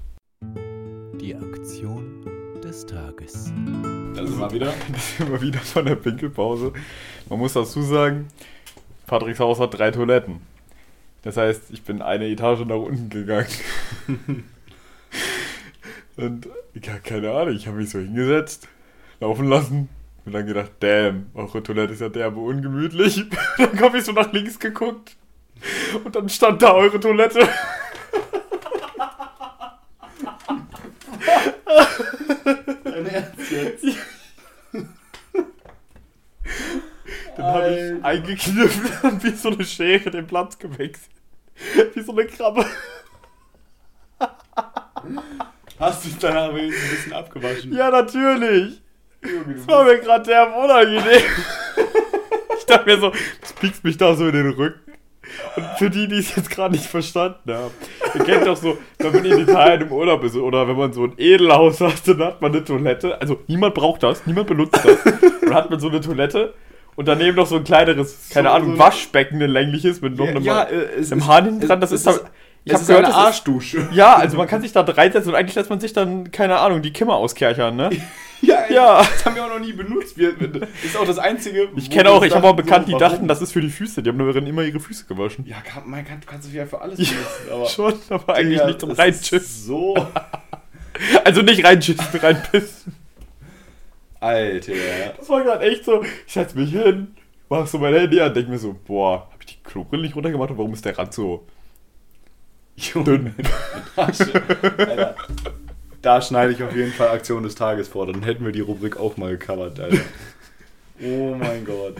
[1.20, 2.26] Die Aktion
[2.64, 3.52] des Tages.
[4.16, 4.74] Da sind wir wieder.
[5.20, 6.74] immer wieder von der Pinkelpause.
[7.30, 8.28] Man muss dazu sagen,
[9.08, 10.42] Patricks Haus hat drei Toiletten.
[11.22, 13.48] Das heißt, ich bin eine Etage nach unten gegangen.
[16.18, 18.68] Und ja, keine Ahnung, ich habe mich so hingesetzt,
[19.20, 19.90] laufen lassen
[20.26, 23.24] und dann gedacht, damn, eure Toilette ist ja derbe ungemütlich.
[23.58, 25.16] dann habe ich so nach links geguckt
[26.04, 27.48] und dann stand da eure Toilette.
[32.84, 33.86] Dein Ernst jetzt?
[37.38, 41.12] Dann habe ich eingekniffen und wie so eine Schere den Platz gewechselt.
[41.94, 42.66] Wie so eine Krabbe.
[45.80, 47.74] Hast du dich danach wenigstens ein bisschen abgewaschen?
[47.74, 48.82] Ja, natürlich.
[49.22, 51.22] Das war mir gerade der unangenehm.
[52.58, 54.89] ich dachte mir so, das piekst mich da so in den Rücken.
[55.56, 57.72] Und für die, die es jetzt gerade nicht verstanden haben,
[58.16, 61.04] ihr kennt doch so, wenn man in Italien im Urlaub ist oder wenn man so
[61.06, 63.20] ein Edelhaus hat, dann hat man eine Toilette.
[63.22, 64.98] Also niemand braucht das, niemand benutzt das.
[65.42, 66.54] Dann hat man so eine Toilette
[66.96, 70.26] und daneben noch so ein kleineres, keine So- Ahnung, so Waschbecken, ein längliches mit noch
[70.26, 71.82] Ja, einem, ja, äh, es einem ist- Hahn hinten dran.
[71.82, 72.24] Das ist, ist-
[72.66, 73.88] ich habe gehört, eine das ist, Arschdusche.
[73.94, 76.82] ja, also man kann sich da reinsetzen und eigentlich lässt man sich dann, keine Ahnung,
[76.82, 77.90] die Kimmer auskerchern, ne?
[78.50, 78.98] Ja, ey, Ja.
[79.00, 80.18] das haben wir auch noch nie benutzt.
[80.18, 80.34] Wir,
[80.84, 81.70] ist auch das einzige.
[81.76, 84.02] Ich kenne auch, ich habe auch dachten, bekannt, die dachten, das ist für die Füße.
[84.02, 85.46] Die haben nur immer ihre Füße gewaschen.
[85.46, 87.52] Ja, kann, man kann, du kannst es ja für alles benutzen.
[87.52, 89.96] Aber Schon, aber eigentlich nicht zum ist So.
[91.24, 92.94] Also nicht reinschissen, reinpissen.
[94.20, 94.74] Alter.
[95.18, 96.04] Das war gerade echt so.
[96.28, 97.16] Ich setz mich hin,
[97.48, 100.52] mach so mein Handy an, denk mir so, boah, hab ich die Klobrille nicht runtergemacht
[100.52, 101.48] und warum ist der Rand so
[102.94, 103.34] dünn?
[103.96, 105.16] Alter.
[106.02, 108.06] Da schneide ich auf jeden Fall Aktion des Tages vor.
[108.08, 109.98] Dann hätten wir die Rubrik auch mal gecovert, Alter.
[111.02, 111.96] Oh mein Gott.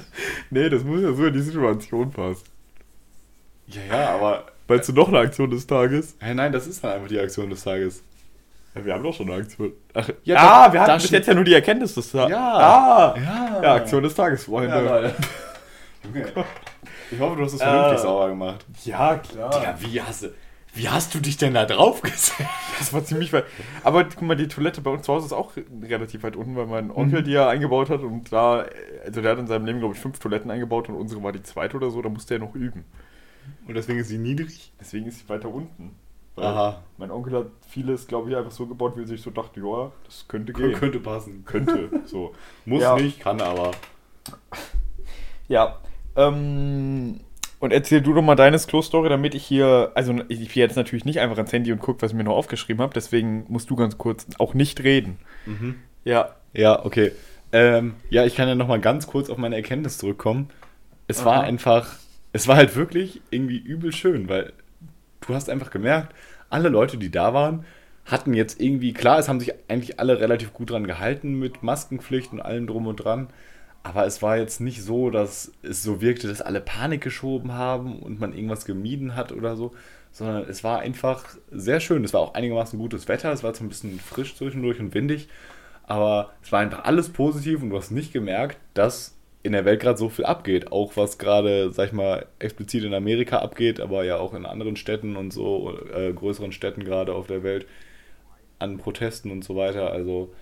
[0.50, 2.44] Nee, das muss ja so in die Situation passen.
[3.68, 4.46] Ja, ja, aber.
[4.68, 6.16] Meinst du noch eine Aktion des Tages?
[6.20, 8.04] Hey, nein, das ist dann einfach die Aktion des Tages.
[8.76, 9.74] Ja, wir haben doch schon eine Aktion.
[9.94, 12.32] Ach, Ja, ja, da- wir hatten bis jetzt ja nur die Erkenntnis des Tages.
[12.32, 12.54] Ja.
[12.54, 13.62] Ah, Ja.
[13.64, 14.76] ja, Aktion des Tages, Freunde.
[14.76, 15.16] Ja, Ja, Leute.
[16.04, 16.26] Junge.
[17.12, 18.02] Ich hoffe, du hast es vernünftig Äh.
[18.02, 18.66] sauber gemacht.
[18.84, 19.50] klar.
[19.50, 20.28] Digga, wie hast, du,
[20.80, 22.34] wie hast du dich denn da drauf gesetzt?
[22.80, 23.44] Das war ziemlich weit.
[23.84, 25.52] Aber guck mal, die Toilette bei uns zu Hause ist auch
[25.84, 28.66] relativ weit unten, weil mein Onkel die ja eingebaut hat und da,
[29.06, 31.44] also der hat in seinem Leben, glaube ich, fünf Toiletten eingebaut und unsere war die
[31.44, 32.86] zweite oder so, da musste er noch üben.
[33.68, 34.72] Und deswegen ist sie niedrig?
[34.80, 35.94] Deswegen ist sie weiter unten.
[36.38, 36.82] Aha.
[36.98, 39.92] Mein Onkel hat vieles, glaube ich, einfach so gebaut, wie er sich so dachte, ja,
[40.06, 40.72] das könnte gehen.
[40.72, 41.44] Könnte passen.
[41.44, 42.34] Könnte, so.
[42.64, 42.96] Muss Ja.
[42.96, 43.72] nicht, kann aber.
[45.50, 45.80] Ja.
[46.16, 47.20] Ähm,
[47.60, 51.06] und erzähl du doch mal deine Klo-Story, damit ich hier, also ich gehe jetzt natürlich
[51.06, 53.76] nicht einfach ans Handy und gucke, was ich mir noch aufgeschrieben habe, deswegen musst du
[53.76, 55.18] ganz kurz auch nicht reden.
[56.04, 56.36] Ja.
[56.54, 57.12] Ja, okay.
[57.52, 60.50] Ähm, ja, ich kann ja nochmal ganz kurz auf meine Erkenntnis zurückkommen.
[61.08, 61.42] Es war Aha.
[61.42, 61.96] einfach,
[62.32, 64.54] es war halt wirklich irgendwie übel schön, weil
[65.22, 66.14] du hast einfach gemerkt,
[66.50, 67.66] alle Leute, die da waren,
[68.06, 72.32] hatten jetzt irgendwie, klar, es haben sich eigentlich alle relativ gut dran gehalten mit Maskenpflicht
[72.32, 73.28] und allem drum und dran.
[73.84, 78.00] Aber es war jetzt nicht so, dass es so wirkte, dass alle Panik geschoben haben
[78.00, 79.74] und man irgendwas gemieden hat oder so,
[80.12, 82.04] sondern es war einfach sehr schön.
[82.04, 85.30] Es war auch einigermaßen gutes Wetter, es war zwar ein bisschen frisch zwischendurch und windig,
[85.84, 89.80] aber es war einfach alles positiv und du hast nicht gemerkt, dass in der Welt
[89.82, 90.72] gerade so viel abgeht.
[90.72, 94.76] Auch was gerade, sag ich mal, explizit in Amerika abgeht, aber ja auch in anderen
[94.76, 97.66] Städten und so, äh, größeren Städten gerade auf der Welt,
[98.60, 99.92] an Protesten und so weiter.
[99.92, 100.34] Also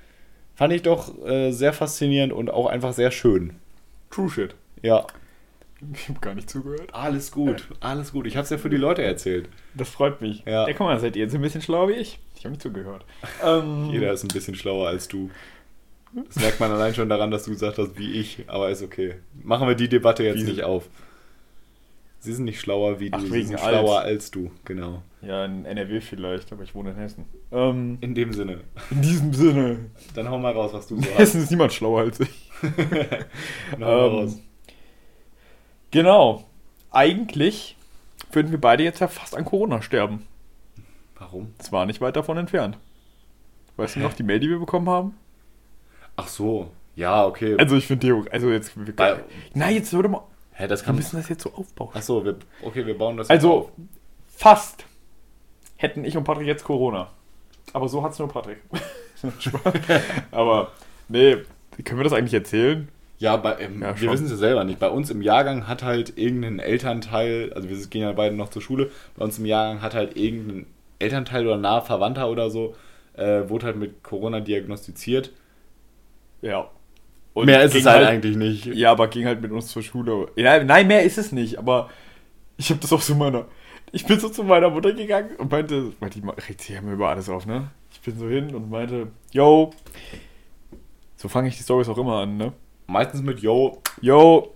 [0.58, 3.54] fand ich doch äh, sehr faszinierend und auch einfach sehr schön.
[4.12, 4.56] True Shit.
[4.82, 5.08] Ja,
[5.94, 6.94] Ich habe gar nicht zugehört.
[6.94, 8.28] alles gut, alles gut.
[8.28, 9.48] Ich habe es ja für die Leute erzählt.
[9.76, 10.44] Das freut mich.
[10.46, 10.68] Ja.
[10.68, 12.20] ja guck mal, seid ihr jetzt ein bisschen schlauer wie ich?
[12.36, 13.06] Ich habe nicht zugehört.
[13.44, 15.30] Ähm, Jeder ist ein bisschen schlauer als du.
[16.14, 19.16] Das merkt man allein schon daran, dass du gesagt hast, wie ich, aber ist okay.
[19.44, 20.90] Machen wir die Debatte jetzt Wie- nicht auf.
[22.20, 23.70] Sie sind nicht schlauer wie du, Ach, sie sind alt.
[23.78, 25.04] schlauer als du, genau.
[25.22, 27.26] Ja, in NRW vielleicht, aber ich wohne in Hessen.
[27.52, 28.62] Ähm, In dem Sinne.
[28.92, 29.80] in diesem Sinne.
[30.14, 31.18] Dann hau mal raus, was du so hast.
[31.18, 32.52] Hessen ist niemand schlauer als ich.
[33.72, 34.40] Dann hau Ähm, raus.
[35.92, 36.44] Genau.
[36.92, 37.76] Eigentlich
[38.32, 40.26] würden wir beide jetzt ja fast an Corona sterben.
[41.18, 41.54] Warum?
[41.58, 42.78] Es war nicht weit davon entfernt.
[43.76, 45.16] Weißt du noch die Mail, die wir bekommen haben?
[46.16, 47.56] Ach so, ja, okay.
[47.60, 49.20] Also ich finde die, also jetzt, wir, Bei-
[49.54, 50.96] na jetzt würde mal, Hä, das wir kann...
[50.96, 51.90] müssen das jetzt so aufbauen.
[51.94, 53.72] Ach so, wir, okay, wir bauen das Also auf.
[54.28, 54.86] fast
[55.78, 57.10] hätten ich und Patrick jetzt Corona.
[57.74, 58.60] Aber so hat's nur Patrick.
[60.32, 60.72] Aber
[61.08, 61.38] nee,
[61.84, 62.88] können wir das eigentlich erzählen?
[63.20, 64.80] Ja, bei, ähm, Ja, wir wissen es ja selber nicht.
[64.80, 68.62] Bei uns im Jahrgang hat halt irgendein Elternteil, also wir gehen ja beide noch zur
[68.62, 70.68] Schule, bei uns im Jahrgang hat halt irgendein
[71.00, 72.76] Elternteil oder nahe Verwandter oder so,
[73.14, 75.32] äh, wurde halt mit Corona diagnostiziert.
[76.42, 76.70] Ja.
[77.36, 78.66] Mehr ist es halt, eigentlich nicht.
[78.66, 80.28] Ja, aber ging halt mit uns zur Schule.
[80.36, 81.90] Ja, nein, mehr ist es nicht, aber
[82.58, 83.46] ich habe das auch zu meiner.
[83.92, 86.80] Ich bin so zu meiner Mutter gegangen und meinte, meinte die ma- regt sich ja
[86.80, 87.70] immer über alles auf, ne?
[87.92, 89.72] Ich bin so hin und meinte, yo,
[91.16, 92.54] so fange ich die Stories auch immer an, ne?
[92.88, 94.54] Meistens mit Yo, Yo,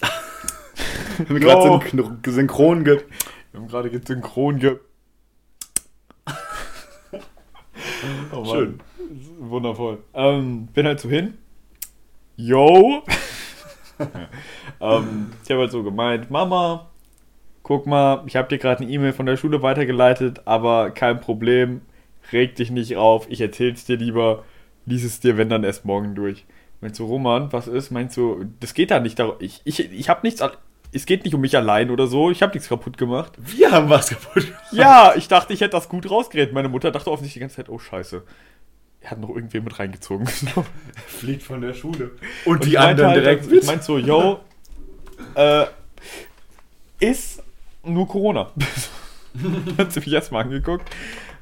[1.28, 1.78] wir Jo.
[1.78, 3.02] gerade syn synchron ge
[3.52, 4.78] wir haben gerade synchron ge.
[8.32, 8.44] oh.
[8.44, 8.80] Schön.
[9.38, 10.02] Wundervoll.
[10.14, 11.38] Ähm, bin halt so hin.
[12.36, 13.02] Yo.
[14.80, 16.90] ähm, ich habe halt so gemeint, Mama,
[17.66, 21.80] guck mal, ich habe dir gerade eine E-Mail von der Schule weitergeleitet, aber kein Problem,
[22.30, 24.44] reg dich nicht auf, ich erzähl's dir lieber,
[24.84, 26.44] lies es dir, wenn dann erst morgen durch.
[26.80, 27.90] Meinst du, Roman, was ist?
[27.90, 30.40] Meinst du, das geht da nicht darum, ich, ich, ich habe nichts,
[30.92, 33.32] es geht nicht um mich allein oder so, ich habe nichts kaputt gemacht.
[33.36, 34.62] Wir haben was kaputt gemacht.
[34.70, 36.54] Ja, ich dachte, ich hätte das gut rausgeredet.
[36.54, 38.22] Meine Mutter dachte offensichtlich die ganze Zeit, oh scheiße.
[39.00, 40.28] Er hat noch irgendwen mit reingezogen.
[41.08, 42.12] Fliegt von der Schule.
[42.44, 44.38] Und, die ich meinte anderen halt, direkt Ich meinte so, yo,
[45.34, 45.66] äh,
[47.00, 47.42] ist
[47.86, 48.50] nur Corona.
[49.78, 50.90] hat sie mich erstmal angeguckt.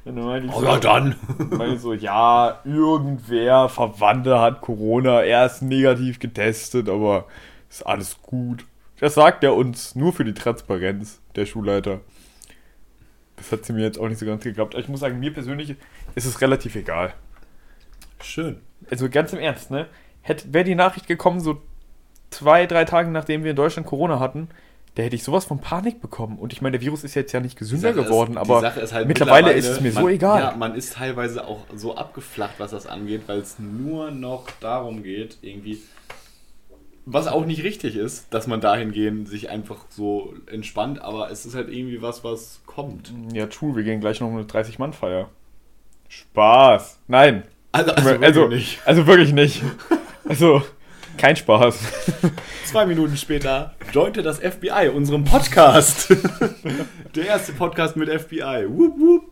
[0.05, 1.15] Und dann meinte ich Oh so, ja, dann.
[1.73, 7.25] ich so, ja, irgendwer, Verwandte hat Corona, er ist negativ getestet, aber
[7.69, 8.65] ist alles gut.
[8.99, 12.01] Das sagt er uns nur für die Transparenz, der Schulleiter.
[13.35, 14.75] Das hat sie mir jetzt auch nicht so ganz geglaubt.
[14.75, 15.75] Ich muss sagen, mir persönlich
[16.13, 17.13] ist es relativ egal.
[18.21, 18.61] Schön.
[18.89, 19.87] also ganz im Ernst, ne?
[20.45, 21.61] Wäre die Nachricht gekommen, so
[22.29, 24.49] zwei, drei Tage nachdem wir in Deutschland Corona hatten,
[24.95, 26.37] da hätte ich sowas von Panik bekommen.
[26.39, 29.07] Und ich meine, der Virus ist jetzt ja nicht gesünder geworden, ist- aber ist halt
[29.07, 30.39] mittlerweile ist es mir man, so egal.
[30.41, 35.03] Ja, man ist teilweise auch so abgeflacht, was das angeht, weil es nur noch darum
[35.03, 35.79] geht, irgendwie.
[37.07, 41.53] Was auch nicht richtig ist, dass man dahingehend sich einfach so entspannt, aber es ist
[41.53, 43.13] halt irgendwie was, was kommt.
[43.31, 45.29] Ja, true, wir gehen gleich noch eine 30-Mann-Feier.
[46.07, 46.99] Spaß.
[47.07, 47.43] Nein.
[47.71, 48.87] Also, Also, also, also, wirklich nicht.
[48.87, 49.61] also wirklich nicht.
[50.27, 50.63] Also,
[51.17, 51.79] kein Spaß.
[52.65, 56.13] Zwei Minuten später jointe das FBI unserem Podcast.
[57.15, 58.65] Der erste Podcast mit FBI.
[58.67, 59.31] Wup, wup.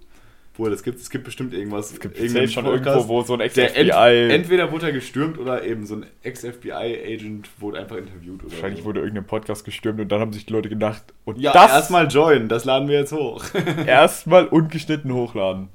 [0.53, 1.91] Obwohl, das gibt, es gibt bestimmt irgendwas.
[1.91, 5.39] Es gibt safe schon irgendwo, wo so ein der ent, Ex-FBI Entweder wurde er gestürmt
[5.39, 8.43] oder eben so ein Ex-FBI-Agent wurde einfach interviewt.
[8.43, 8.86] Oder Wahrscheinlich so.
[8.86, 12.07] wurde irgendein Podcast gestürmt und dann haben sich die Leute gedacht, und Ja, das erstmal
[12.07, 13.43] joinen, das laden wir jetzt hoch.
[13.88, 15.69] erstmal ungeschnitten hochladen.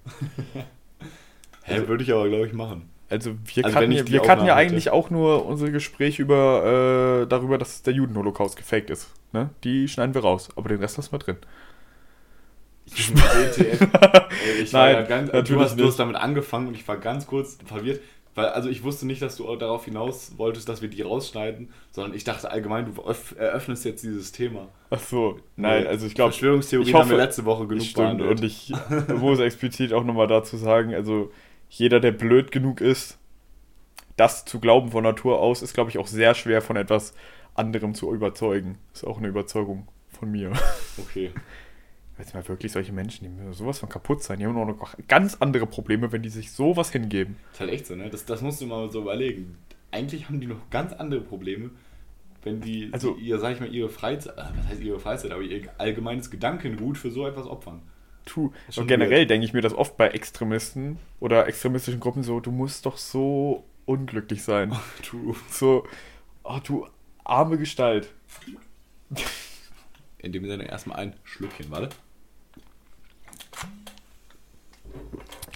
[1.65, 2.89] Hä, würde ich aber, glaube ich, machen.
[3.11, 7.27] Also wir Also, kannten, ja, wir kannten ja eigentlich auch nur unsere Gespräche über, äh,
[7.27, 9.11] darüber, dass der Juden-Holocaust gefaked ist.
[9.33, 9.51] Ne?
[9.65, 11.37] Die schneiden wir raus, aber den Rest lassen wir drin.
[12.87, 13.11] Ich,
[13.59, 17.27] Ey, ich war Nein, ja ganz, du, hast, hast damit angefangen und ich war ganz
[17.27, 18.01] kurz verwirrt,
[18.35, 22.15] weil also ich wusste nicht, dass du darauf hinaus wolltest, dass wir die rausschneiden, sondern
[22.15, 24.69] ich dachte allgemein, du öff- eröffnest jetzt dieses Thema.
[24.91, 28.19] Ach so, nein, also ich glaube, Verschwörungstheorien ich hoffe- haben wir letzte Woche genug Stimmt,
[28.19, 28.31] behandelt.
[28.41, 28.73] und ich
[29.21, 31.31] muss explizit auch nochmal dazu sagen, also
[31.69, 33.19] jeder, der blöd genug ist,
[34.17, 37.15] das zu glauben von Natur aus, ist, glaube ich, auch sehr schwer von etwas
[37.55, 38.79] anderem zu überzeugen.
[38.93, 40.53] Ist auch eine Überzeugung von mir.
[40.99, 41.31] Okay.
[42.19, 44.97] Jetzt mal wirklich solche Menschen, die müssen sowas von kaputt sein, die haben auch noch
[45.07, 47.37] ganz andere Probleme, wenn die sich sowas hingeben.
[47.53, 48.11] Ist halt echt so, ne?
[48.11, 49.57] Das, das musst du mal so überlegen.
[49.93, 51.71] Eigentlich haben die noch ganz andere Probleme,
[52.43, 55.31] wenn die, Also- die ihr, sag ich mal, ihre Freizeit, äh, was heißt ihre Freizeit,
[55.31, 57.83] aber ihr allgemeines Gedankengut für so etwas opfern.
[58.29, 58.51] True.
[58.71, 62.51] Schon Und generell denke ich mir das oft bei Extremisten oder extremistischen Gruppen so, du
[62.51, 64.77] musst doch so unglücklich sein.
[65.03, 65.35] True.
[65.49, 65.87] So,
[66.45, 66.87] oh, du
[67.25, 68.13] arme Gestalt.
[70.19, 71.89] In dem Sinne erstmal ein Schlückchen, warte.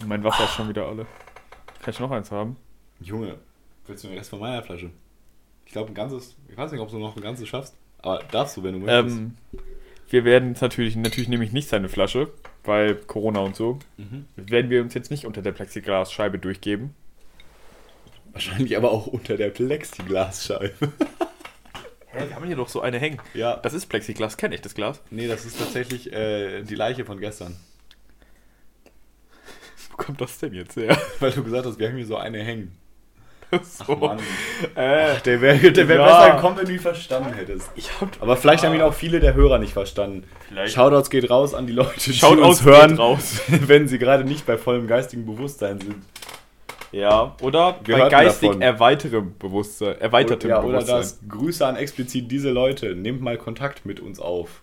[0.07, 1.07] Mein Wasser ist schon wieder alle.
[1.83, 2.57] Kann ich noch eins haben?
[3.01, 3.39] Junge,
[3.87, 4.91] willst du den Rest von meiner Flasche?
[5.67, 8.57] Ich glaube, ein ganzes, ich weiß nicht, ob du noch ein ganzes schaffst, aber darfst
[8.57, 9.17] du, wenn du möchtest.
[9.17, 9.37] Ähm,
[10.09, 12.31] wir werden natürlich, natürlich nehme ich nicht seine Flasche,
[12.65, 14.27] weil Corona und so, Mhm.
[14.37, 16.95] werden wir uns jetzt nicht unter der Plexiglasscheibe durchgeben.
[18.33, 20.93] Wahrscheinlich aber auch unter der Plexiglasscheibe.
[22.15, 23.21] Hä, wir haben hier doch so eine hängen.
[23.35, 23.57] ja.
[23.57, 25.03] Das ist Plexiglas, kenn ich das Glas.
[25.11, 27.57] nee, das ist tatsächlich äh, die Leiche von gestern.
[29.91, 30.97] Wo kommt das denn jetzt her?
[31.21, 32.77] Weil du gesagt hast, wir haben hier so eine hängen.
[33.63, 34.11] So.
[34.11, 34.17] Ach.
[34.77, 36.05] Äh, Der wäre der wär Ja.
[36.07, 37.71] besser gekommen, wenn du ihn verstanden hättest.
[38.21, 40.25] Aber vielleicht haben ihn auch viele der Hörer nicht verstanden.
[40.49, 40.75] Vielleicht.
[40.75, 43.41] Shoutouts geht raus an die Leute, die Schaut uns hören, raus.
[43.49, 45.97] wenn sie gerade nicht bei vollem geistigen Bewusstsein sind.
[46.93, 48.61] Ja, oder Wir bei geistig davon.
[48.63, 50.97] erweiterem Bewusstsein, erweitertem ja, oder Bewusstsein.
[50.99, 52.95] das Grüße an explizit diese Leute.
[52.95, 54.61] Nehmt mal Kontakt mit uns auf.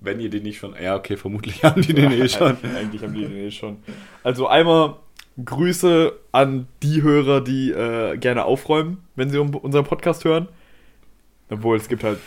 [0.00, 0.74] Wenn ihr den nicht schon.
[0.82, 2.56] Ja, okay, vermutlich haben die den eh schon.
[2.76, 3.76] Eigentlich haben die den eh schon.
[4.24, 4.96] Also einmal
[5.42, 10.48] Grüße an die Hörer, die äh, gerne aufräumen, wenn sie unseren Podcast hören.
[11.48, 12.18] Obwohl, es gibt halt.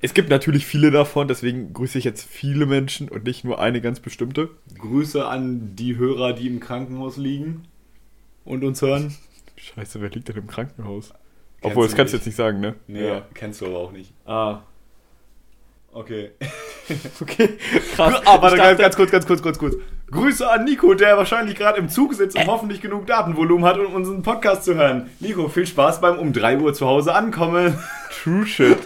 [0.00, 3.80] Es gibt natürlich viele davon, deswegen grüße ich jetzt viele Menschen und nicht nur eine
[3.80, 4.50] ganz bestimmte.
[4.78, 7.62] Grüße an die Hörer, die im Krankenhaus liegen
[8.44, 9.14] und uns hören.
[9.56, 11.08] Scheiße, wer liegt denn im Krankenhaus?
[11.08, 11.18] Kennst
[11.62, 12.74] Obwohl, das kannst du jetzt nicht sagen, ne?
[12.86, 14.12] Nee, kennst du aber auch nicht.
[14.26, 14.60] Ah,
[15.94, 16.32] Okay.
[17.20, 17.50] okay.
[17.94, 18.20] Krass.
[18.26, 19.76] Aber ganz, ganz kurz, ganz kurz, kurz, kurz.
[20.10, 23.94] Grüße an Nico, der wahrscheinlich gerade im Zug sitzt und hoffentlich genug Datenvolumen hat, um
[23.94, 25.10] unseren Podcast zu hören.
[25.18, 27.78] Nico, viel Spaß beim um 3 Uhr zu Hause ankommen.
[28.22, 28.78] True Shit.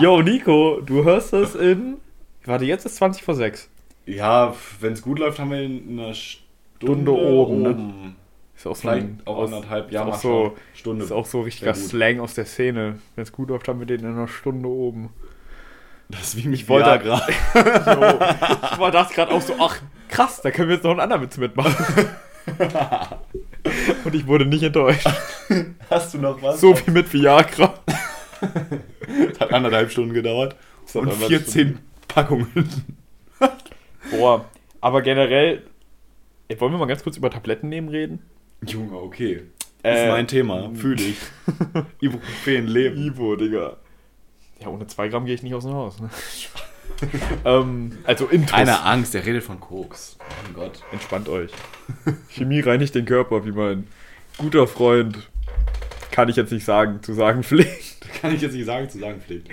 [0.00, 1.96] Yo, Nico, du hörst das in.
[2.44, 3.70] Warte, jetzt ist 20 vor 6.
[4.06, 6.42] Ja, wenn es gut läuft, haben wir in einer Stunde,
[6.82, 7.70] Stunde oben, ne?
[7.70, 8.16] oben.
[8.56, 10.10] Ist auch so Vielleicht ein- auch anderthalb ist Jahre.
[10.12, 11.04] auch so, Stunde.
[11.04, 11.74] ist auch so richtiger.
[11.74, 12.98] Slang aus der Szene.
[13.14, 15.10] Wenn es gut läuft, haben wir den in einer Stunde oben.
[16.10, 17.00] Das ist wie mich Ich wollte-.
[17.06, 17.14] Jo,
[17.54, 19.80] ich war das gerade auch so, ach
[20.14, 21.74] krass, da können wir jetzt noch einen anderen Witz mitmachen.
[24.04, 25.08] Und ich wurde nicht enttäuscht.
[25.90, 26.60] Hast du noch was?
[26.60, 27.74] So wie mit Viagra.
[29.40, 30.54] Hat anderthalb Stunden gedauert.
[30.92, 32.68] Und anderthalb 14 Packungen.
[34.10, 34.44] Boah,
[34.80, 35.62] aber generell,
[36.48, 38.20] ey, wollen wir mal ganz kurz über Tabletten nehmen reden?
[38.66, 39.42] Junge, okay.
[39.82, 40.70] Äh, ist mein Thema.
[40.74, 41.16] Fühl ich.
[42.00, 43.02] Ibuprofen leben.
[43.02, 43.78] Ivo, Digga.
[44.60, 45.98] Ja, ohne 2 Gramm gehe ich nicht aus dem Haus.
[46.00, 46.08] Ne?
[47.44, 48.50] ähm, also Intus.
[48.52, 50.16] Keine Angst, der redet von Koks.
[50.44, 50.82] Mein Gott.
[50.92, 51.50] Entspannt euch.
[52.30, 53.86] Chemie reinigt den Körper, wie mein
[54.38, 55.18] guter Freund,
[56.10, 57.94] kann ich jetzt nicht sagen, zu sagen pflegt.
[58.20, 59.48] Kann ich jetzt nicht sagen, zu sagen pflegt.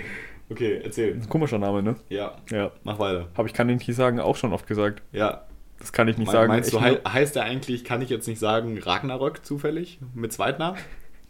[0.48, 1.20] Okay, erzähl.
[1.28, 1.96] Komischer Name, ne?
[2.08, 2.70] Ja, Ja.
[2.84, 3.28] mach weiter.
[3.34, 5.02] Aber ich kann den nicht sagen, auch schon oft gesagt.
[5.12, 5.42] Ja.
[5.80, 6.48] Das kann ich nicht Me- sagen.
[6.48, 9.98] Meinst du, Ich hei nur- heißt er eigentlich, kann ich jetzt nicht sagen, Ragnarök zufällig?
[10.14, 10.78] Mit Zweitnamen?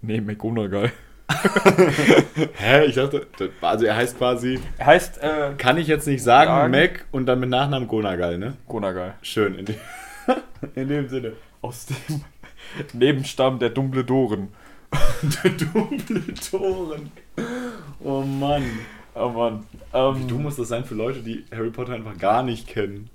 [0.03, 0.92] nee, McGonagall.
[2.54, 2.84] Hä?
[2.86, 3.26] Ich dachte,
[3.60, 6.70] also er heißt quasi, Er heißt äh, kann ich jetzt nicht sagen, Sagen.
[6.72, 8.54] Mac und dann mit Nachnamen Gonagal, ne?
[8.68, 9.14] Gonagall.
[9.22, 9.76] Schön, in, dem-
[10.74, 11.32] in dem Sinne.
[11.60, 12.22] Aus dem
[12.92, 14.48] Nebenstamm der Dumbledoren.
[15.72, 17.10] Dumbledoren.
[18.00, 18.64] Oh Mann.
[19.14, 19.66] Oh Mann.
[19.92, 23.10] Ähm, Du musst das sein für Leute, die Harry Potter einfach gar nicht kennen.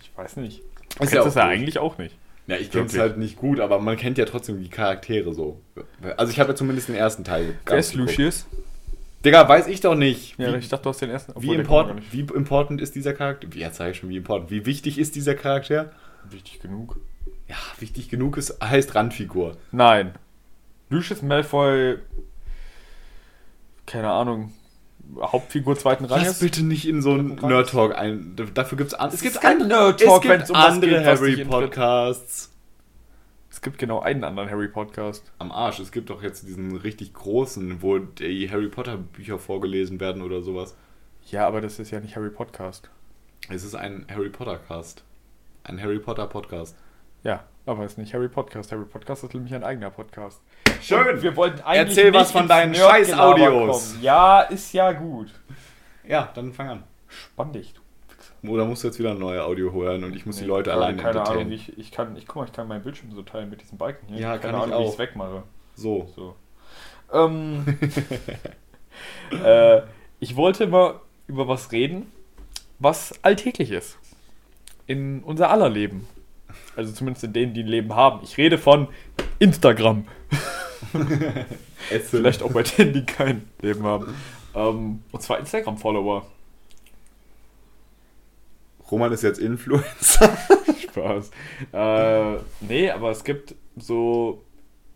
[0.00, 0.60] Ich weiß nicht.
[0.60, 2.14] Du Ist kennst ja das ja eigentlich auch nicht.
[2.52, 5.62] Ja, ich kenne es halt nicht gut, aber man kennt ja trotzdem die Charaktere so.
[6.18, 7.54] Also ich habe ja zumindest den ersten Teil.
[7.64, 7.94] Wer ist.
[7.94, 8.46] Lucius?
[9.24, 10.38] Digga, weiß ich doch nicht.
[10.38, 11.32] Ja, wie, ich dachte, du hast den ersten.
[11.40, 13.48] wie, important, wie important ist dieser Charakter?
[13.52, 14.50] Wie, jetzt sage ich schon, wie important.
[14.50, 15.92] Wie wichtig ist dieser Charakter?
[16.28, 17.00] Wichtig genug.
[17.48, 19.56] Ja, wichtig genug ist, heißt Randfigur.
[19.70, 20.12] Nein.
[20.90, 21.96] Lucius Malfoy.
[23.86, 24.52] Keine Ahnung.
[25.20, 26.38] Hauptfigur zweiten Lass Ranges.
[26.40, 28.36] bitte nicht in so einen Dritten Nerd Talk ein.
[28.54, 29.10] Dafür gibt's an.
[29.12, 31.48] Es gibt, kein an- Nerd es um andere geht, was Harry dich interessiert.
[31.50, 32.48] Podcasts.
[33.50, 35.30] Es gibt genau einen anderen Harry-Podcast.
[35.38, 35.78] Am Arsch.
[35.78, 40.40] Es gibt doch jetzt diesen richtig großen, wo die Harry Potter Bücher vorgelesen werden oder
[40.40, 40.74] sowas.
[41.30, 42.88] Ja, aber das ist ja nicht Harry Podcast.
[43.50, 45.04] Es ist ein Harry Potter Cast.
[45.64, 46.74] Ein Harry Potter Podcast.
[47.24, 48.72] Ja, aber es ist nicht Harry Podcast.
[48.72, 50.40] Harry Podcast ist nämlich ein eigener Podcast.
[50.80, 51.06] Schön.
[51.06, 53.90] Und wir wollten eigentlich Erzähl was von deinen Scheiß-Audios.
[53.92, 54.02] kommen.
[54.02, 55.32] Ja, ist ja gut.
[56.06, 56.82] Ja, dann fang an.
[57.08, 57.82] Spann dich, du.
[58.50, 60.96] Oder musst du jetzt wieder ein neues Audio hören und ich muss die Leute alleine
[60.96, 61.52] Keine Ahnung, entertainen.
[61.52, 64.08] ich, ich kann, ich guck mal, ich kann meinen Bildschirm so teilen mit diesem Balken
[64.08, 64.18] hier.
[64.18, 64.92] Ja, keine kann ich Ahnung, wie ich auch.
[64.94, 65.42] es wegmache.
[65.76, 66.10] So.
[66.16, 66.34] So.
[67.12, 67.64] Ähm,
[69.44, 69.82] äh,
[70.18, 72.10] ich wollte mal über was reden,
[72.80, 73.96] was alltäglich ist.
[74.88, 76.08] In unser aller Leben.
[76.76, 78.20] Also zumindest in denen, die ein Leben haben.
[78.22, 78.88] Ich rede von
[79.38, 80.06] Instagram.
[82.10, 84.14] Vielleicht auch bei denen, die kein Leben haben.
[84.54, 86.26] Ähm, und zwar Instagram-Follower.
[88.90, 90.36] Roman ist jetzt Influencer.
[90.82, 91.30] Spaß.
[91.72, 94.42] Äh, nee, aber es gibt so.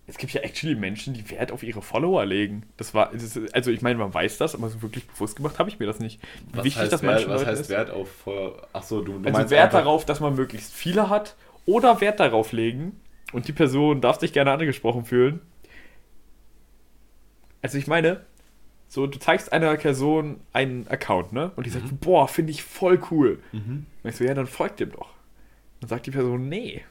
[0.08, 2.62] Es gibt ja actually Menschen, die Wert auf ihre Follower legen.
[2.76, 3.10] Das war.
[3.12, 5.78] Das ist, also, ich meine, man weiß das, aber so wirklich bewusst gemacht habe ich
[5.78, 6.20] mir das nicht.
[6.52, 7.70] Wie Was wichtig heißt, das Wert, was Leuten heißt ist.
[7.70, 8.08] Wert auf?
[8.72, 11.34] Achso, du, du Also meinst Wert einfach- darauf, dass man möglichst viele hat
[11.66, 13.00] oder Wert darauf legen
[13.32, 15.40] und die Person darf sich gerne angesprochen fühlen.
[17.60, 18.24] Also ich meine,
[18.88, 21.50] so du zeigst einer Person einen Account, ne?
[21.56, 23.40] Und die sagt, boah, finde ich voll cool.
[23.52, 23.86] Mhm.
[24.02, 25.10] Und ich so, ja, dann folgt dem doch.
[25.80, 26.84] Dann sagt die Person, nee.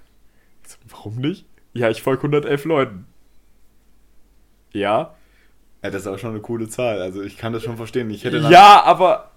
[0.65, 1.45] So, warum nicht?
[1.73, 3.05] Ja, ich folge 111 Leuten.
[4.73, 5.15] Ja.
[5.86, 6.99] Ja, das ist auch schon eine coole Zahl.
[6.99, 8.09] Also ich kann das schon verstehen.
[8.09, 9.29] Ich hätte Ja, aber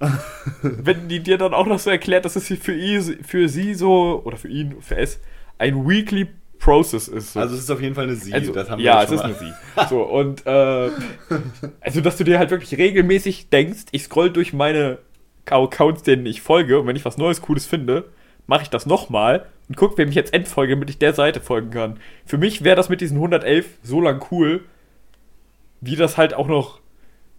[0.62, 4.22] wenn die dir dann auch noch so erklärt, dass es für, ihn, für sie so,
[4.24, 5.20] oder für ihn, für es,
[5.58, 6.26] ein Weekly
[6.58, 7.34] Process ist.
[7.34, 7.40] So.
[7.40, 8.32] Also es ist auf jeden Fall eine Sie.
[8.32, 9.52] Also, das haben ja, es ist eine sie.
[9.90, 10.90] So, und äh,
[11.80, 14.96] also, dass du dir halt wirklich regelmäßig denkst, ich scroll durch meine
[15.44, 18.06] Accounts, denen ich folge, und wenn ich was Neues, Cooles finde,
[18.46, 21.70] mache ich das nochmal und guck, wem ich jetzt entfolge, damit ich der Seite folgen
[21.70, 22.00] kann.
[22.24, 24.64] Für mich wäre das mit diesen 111 so lang cool,
[25.80, 26.80] wie das halt auch noch,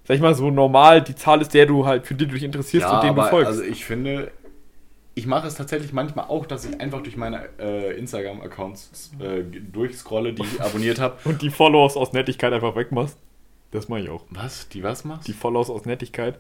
[0.06, 2.44] sag ich mal, so normal die Zahl ist, der du halt, für die du dich
[2.44, 3.48] interessierst Ja, und aber du folgst.
[3.48, 4.32] also ich finde,
[5.16, 10.34] ich mache es tatsächlich manchmal auch, dass ich einfach durch meine äh, Instagram-Accounts äh, durchscrolle,
[10.34, 11.18] die ich abonniert habe.
[11.26, 13.18] und die Follows aus Nettigkeit einfach wegmachst.
[13.72, 14.24] Das mache ich auch.
[14.30, 14.70] Was?
[14.70, 15.28] Die was machst?
[15.28, 16.40] Die Follows aus Nettigkeit.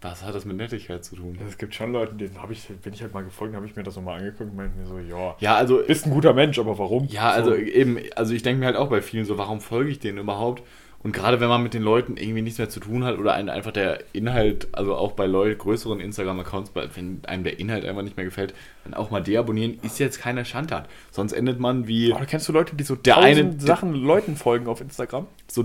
[0.00, 1.38] was hat das mit Nettigkeit zu tun?
[1.46, 3.82] Es gibt schon Leute, denen habe ich, bin ich halt mal gefolgt, habe ich mir
[3.82, 6.78] das nochmal angeguckt und meinte mir so, ja, Ja, also bist ein guter Mensch, aber
[6.78, 7.04] warum?
[7.08, 7.56] Ja, also so.
[7.56, 10.62] eben, also ich denke mir halt auch bei vielen so, warum folge ich denen überhaupt?
[11.02, 13.48] Und gerade wenn man mit den Leuten irgendwie nichts mehr zu tun hat oder einem
[13.48, 18.02] einfach der Inhalt, also auch bei Leuten, größeren Instagram-Accounts, bei- wenn einem der Inhalt einfach
[18.02, 18.52] nicht mehr gefällt,
[18.84, 20.90] dann auch mal deabonnieren, ist jetzt keine Schandtat.
[21.10, 24.36] Sonst endet man wie Aber kennst du Leute, die so Der tausend eine- Sachen Leuten
[24.36, 25.26] folgen auf Instagram?
[25.48, 25.62] so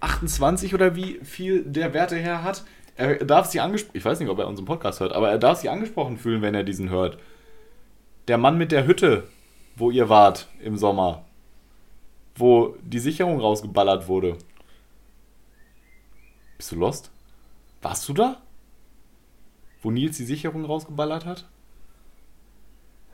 [0.00, 2.64] 1428 oder wie viel der Werte her hat.
[2.96, 5.58] Er darf sich angesprochen, ich weiß nicht, ob er unseren Podcast hört, aber er darf
[5.60, 7.18] sich angesprochen fühlen, wenn er diesen hört.
[8.28, 9.24] Der Mann mit der Hütte,
[9.76, 11.24] wo ihr wart im Sommer,
[12.36, 14.36] wo die Sicherung rausgeballert wurde.
[16.56, 17.10] Bist du lost?
[17.82, 18.40] Warst du da?
[19.82, 21.44] Wo Nils die Sicherung rausgeballert hat?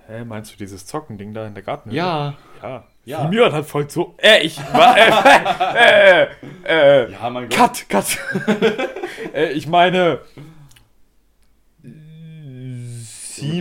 [0.06, 1.90] Hä, meinst du dieses Zocken-Ding da in der Garten?
[1.90, 2.34] Ja.
[2.62, 2.84] Ja.
[3.04, 3.22] Ja.
[3.22, 4.14] Simeon hat folgt so.
[4.18, 4.96] Äh, ich war.
[5.76, 7.58] Äh, äh, äh, Ja, mein Gott.
[7.58, 8.18] Cut, cut.
[9.34, 10.20] äh, ich meine.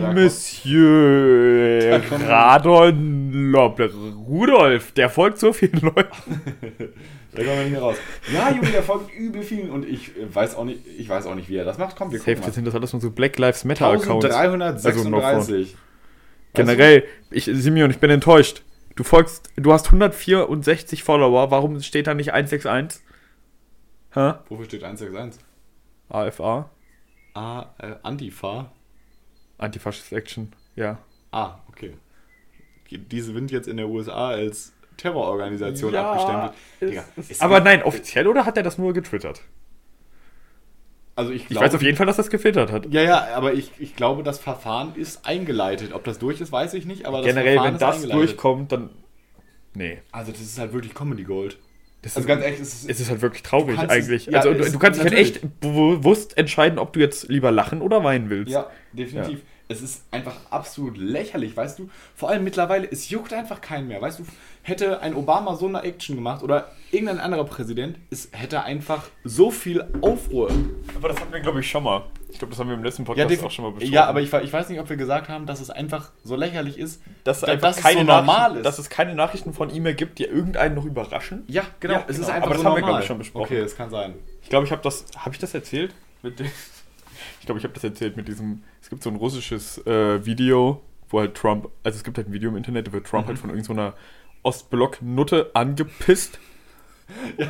[0.00, 3.54] Da Monsieur kommt- Radon
[4.26, 5.96] Rudolf, der folgt so vielen Leuten.
[7.32, 7.96] Da kommen wir nicht mehr raus.
[8.32, 11.34] Ja, Junge, der folgt übel vielen und ich äh, weiß auch nicht, ich weiß auch
[11.34, 11.96] nicht, wie er das macht.
[11.96, 12.54] Komm, wir Safe, gucken mal.
[12.54, 14.26] sind das alles nur so Black Lives Matter Accounts.
[14.26, 15.76] 1336.
[16.54, 18.62] Generell, ich, Simeon, ich bin enttäuscht.
[18.96, 23.00] Du folgst, du hast 164 Follower, warum steht da nicht 161?
[24.12, 24.32] Hä?
[24.48, 25.40] Wofür steht 161?
[26.08, 26.68] AFA?
[27.34, 28.72] A, äh, Antifa.
[29.60, 30.98] Antifascist Action, ja.
[31.30, 31.94] Ah, okay.
[32.90, 36.52] Diese sind jetzt in der USA als Terrororganisation abgestempelt.
[36.80, 39.42] Digga, es aber nein, offiziell oder hat er das nur getwittert?
[41.16, 42.86] Also ich, Ich glaube, weiß auf jeden Fall, dass das getwittert hat.
[42.92, 45.92] Ja, ja, aber ich, ich glaube, das Verfahren ist eingeleitet.
[45.92, 48.72] Ob das durch ist, weiß ich nicht, aber das Generell, Verfahren wenn ist das durchkommt,
[48.72, 48.90] dann.
[49.74, 50.00] Nee.
[50.12, 51.58] Also das ist halt wirklich Comedy Gold.
[52.02, 54.26] Das Also ist, ganz ehrlich, es ist, es ist halt wirklich traurig kannst es- eigentlich.
[54.26, 57.82] ja, also du, du kannst dich halt echt bewusst entscheiden, ob du jetzt lieber lachen
[57.82, 58.52] oder weinen willst.
[58.52, 59.40] Ja, definitiv.
[59.68, 61.90] Es ist einfach absolut lächerlich, weißt du?
[62.16, 64.24] Vor allem mittlerweile, es juckt einfach keinen mehr, weißt du?
[64.62, 69.50] Hätte ein Obama so eine Action gemacht oder irgendein anderer Präsident, es hätte einfach so
[69.50, 70.50] viel Aufruhr.
[70.96, 72.02] Aber das hatten wir, glaube ich, schon mal.
[72.30, 73.92] Ich glaube, das haben wir im letzten Ja, Podcast def- auch schon mal besprochen.
[73.94, 76.78] ja, aber ich, ich weiß nicht, ob wir gesagt haben, dass es einfach so lächerlich
[76.78, 78.64] ist, dass, da- einfach dass es keine so normal Nachrichten, ist.
[78.66, 81.42] dass es keine Nachrichten von ihm mehr gibt, die irgendeinen noch überraschen.
[81.48, 81.94] Ja, genau.
[81.94, 82.34] Ja, es ist genau.
[82.36, 82.92] einfach Aber das so haben wir, normal.
[82.92, 83.44] glaub ich, schon besprochen.
[83.46, 84.14] Okay, das kann sein.
[84.42, 85.06] Ich glaube, ich habe das.
[85.16, 85.94] Habe ich das erzählt?
[86.22, 86.46] Mit dem,
[87.40, 88.62] ich glaube, ich habe das erzählt mit diesem.
[88.82, 91.68] Es gibt so ein russisches äh, Video, wo halt Trump.
[91.82, 93.94] Also es gibt halt ein Video im Internet, wird Trump halt von irgendeiner
[94.42, 96.38] Ostblock-Nutte angepisst.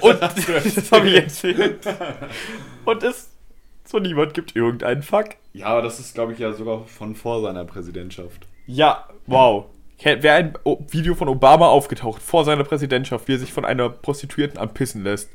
[0.01, 0.37] Und das
[0.93, 1.87] habe ich erzählt.
[2.85, 3.31] Und es
[3.91, 5.31] so niemand gibt irgendeinen Fuck.
[5.53, 8.47] Ja, aber das ist, glaube ich, ja sogar von vor seiner Präsidentschaft.
[8.67, 9.67] Ja, wow.
[10.03, 10.55] Wäre ein
[10.89, 15.29] Video von Obama aufgetaucht vor seiner Präsidentschaft, wie er sich von einer Prostituierten anpissen lässt.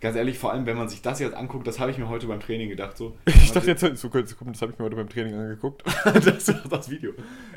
[0.00, 2.26] Ganz ehrlich, vor allem, wenn man sich das jetzt anguckt, das habe ich mir heute
[2.26, 2.96] beim Training gedacht.
[2.96, 3.16] So.
[3.26, 5.84] Ich dachte jetzt, so kurz, das habe ich mir heute beim Training angeguckt.
[6.04, 7.12] das war das Video.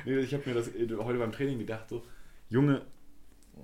[0.06, 2.04] Nee, ich habe mir das äh, heute beim Training gedacht, so,
[2.50, 2.82] Junge,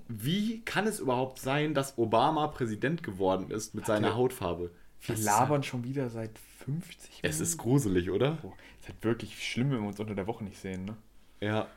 [0.08, 4.72] wie kann es überhaupt sein, dass Obama Präsident geworden ist mit seiner wir- Hautfarbe?
[5.02, 6.32] Wir labern schon wieder seit
[6.66, 8.32] 50 Es ist gruselig, oder?
[8.41, 10.96] Boah, ist halt wirklich schlimm, wenn wir uns unter der Woche nicht sehen, ne?
[11.41, 11.68] Ja.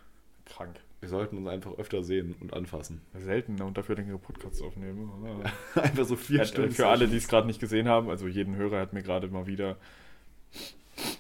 [0.47, 0.77] Krank.
[1.01, 3.03] Wir sollten uns einfach öfter sehen und anfassen.
[3.15, 5.11] Selten und dafür längere Podcasts aufnehmen.
[5.75, 6.73] einfach so vier Ja, Stunden.
[6.73, 9.47] für alle, die es gerade nicht gesehen haben, also jeden Hörer hat mir gerade mal
[9.47, 9.77] wieder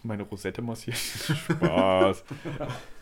[0.02, 0.96] meine Rosette massiert.
[0.96, 2.24] Spaß.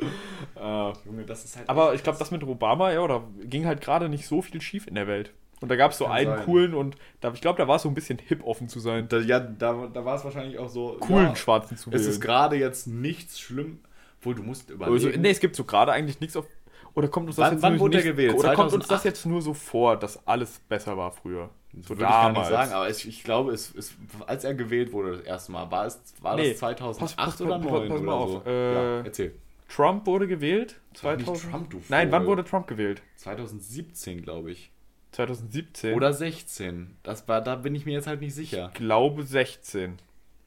[0.56, 1.68] äh, Junge, das ist halt.
[1.68, 4.86] aber ich glaube, das mit Obama, ja, oder ging halt gerade nicht so viel schief
[4.86, 5.32] in der Welt.
[5.60, 6.44] Und da gab es so Kann einen sein.
[6.46, 9.06] coolen und da, ich glaube, da war es so ein bisschen hip offen zu sein.
[9.08, 10.96] Da, ja, da, da war es wahrscheinlich auch so.
[11.00, 12.20] Coolen ja, Schwarzen zu Es ist wählen.
[12.22, 13.80] gerade jetzt nichts schlimm.
[14.20, 15.06] Obwohl, du musst überlegen.
[15.08, 16.46] Also, nee, es gibt so gerade eigentlich nichts auf.
[16.94, 18.34] Oder kommt uns das Wann- jetzt wann nur wurde nicht, gewählt?
[18.34, 18.90] Oder kommt uns 2008?
[18.90, 21.50] das jetzt nur so vor, dass alles besser war früher?
[21.82, 23.94] So würde ich gar nicht sagen, aber es, ich glaube, es, es,
[24.26, 27.40] als er gewählt wurde das erste Mal, war, es, war Nee, das 2008 pass- pass-
[27.42, 28.50] oder pass- 2009 pass mal oder auf, so?
[28.50, 29.34] äh, ja, erzähl.
[29.70, 30.80] Trump wurde gewählt.
[30.94, 31.52] Sag nicht 2000.
[31.52, 33.02] Trump, Nein, wann wurde Trump gewählt?
[33.16, 34.70] 2017, glaube ich.
[35.12, 35.94] 2017.
[35.94, 36.96] Oder 16.
[37.02, 38.70] Das war, da bin ich mir jetzt halt nicht sicher.
[38.72, 39.98] Ich glaube 16.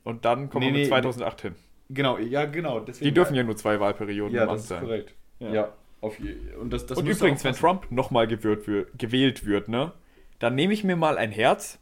[0.03, 1.55] Und dann kommen Nee, wir mit nee, 2008 hin.
[1.89, 2.80] Genau, ja, genau.
[2.80, 4.82] Deswegen Die dürfen ja nur zwei Wahlperioden Ja, im Amt das ist sein.
[4.84, 5.13] korrekt.
[5.39, 5.53] Ja.
[5.53, 6.17] Ja, auf
[6.59, 7.53] und das, das Und übrigens, wenn.
[7.53, 9.93] Trump nochmal gewählt wird, ne,
[10.39, 11.80] dann nehme ich mir mal ein Herz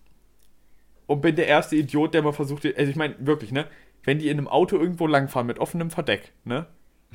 [1.08, 3.68] und bin der erste Idiot, der mal versucht, also ich meine, wirklich, ne,
[4.04, 6.68] wenn die in einem Auto irgendwo langfahren mit offenem Verdeck, ne,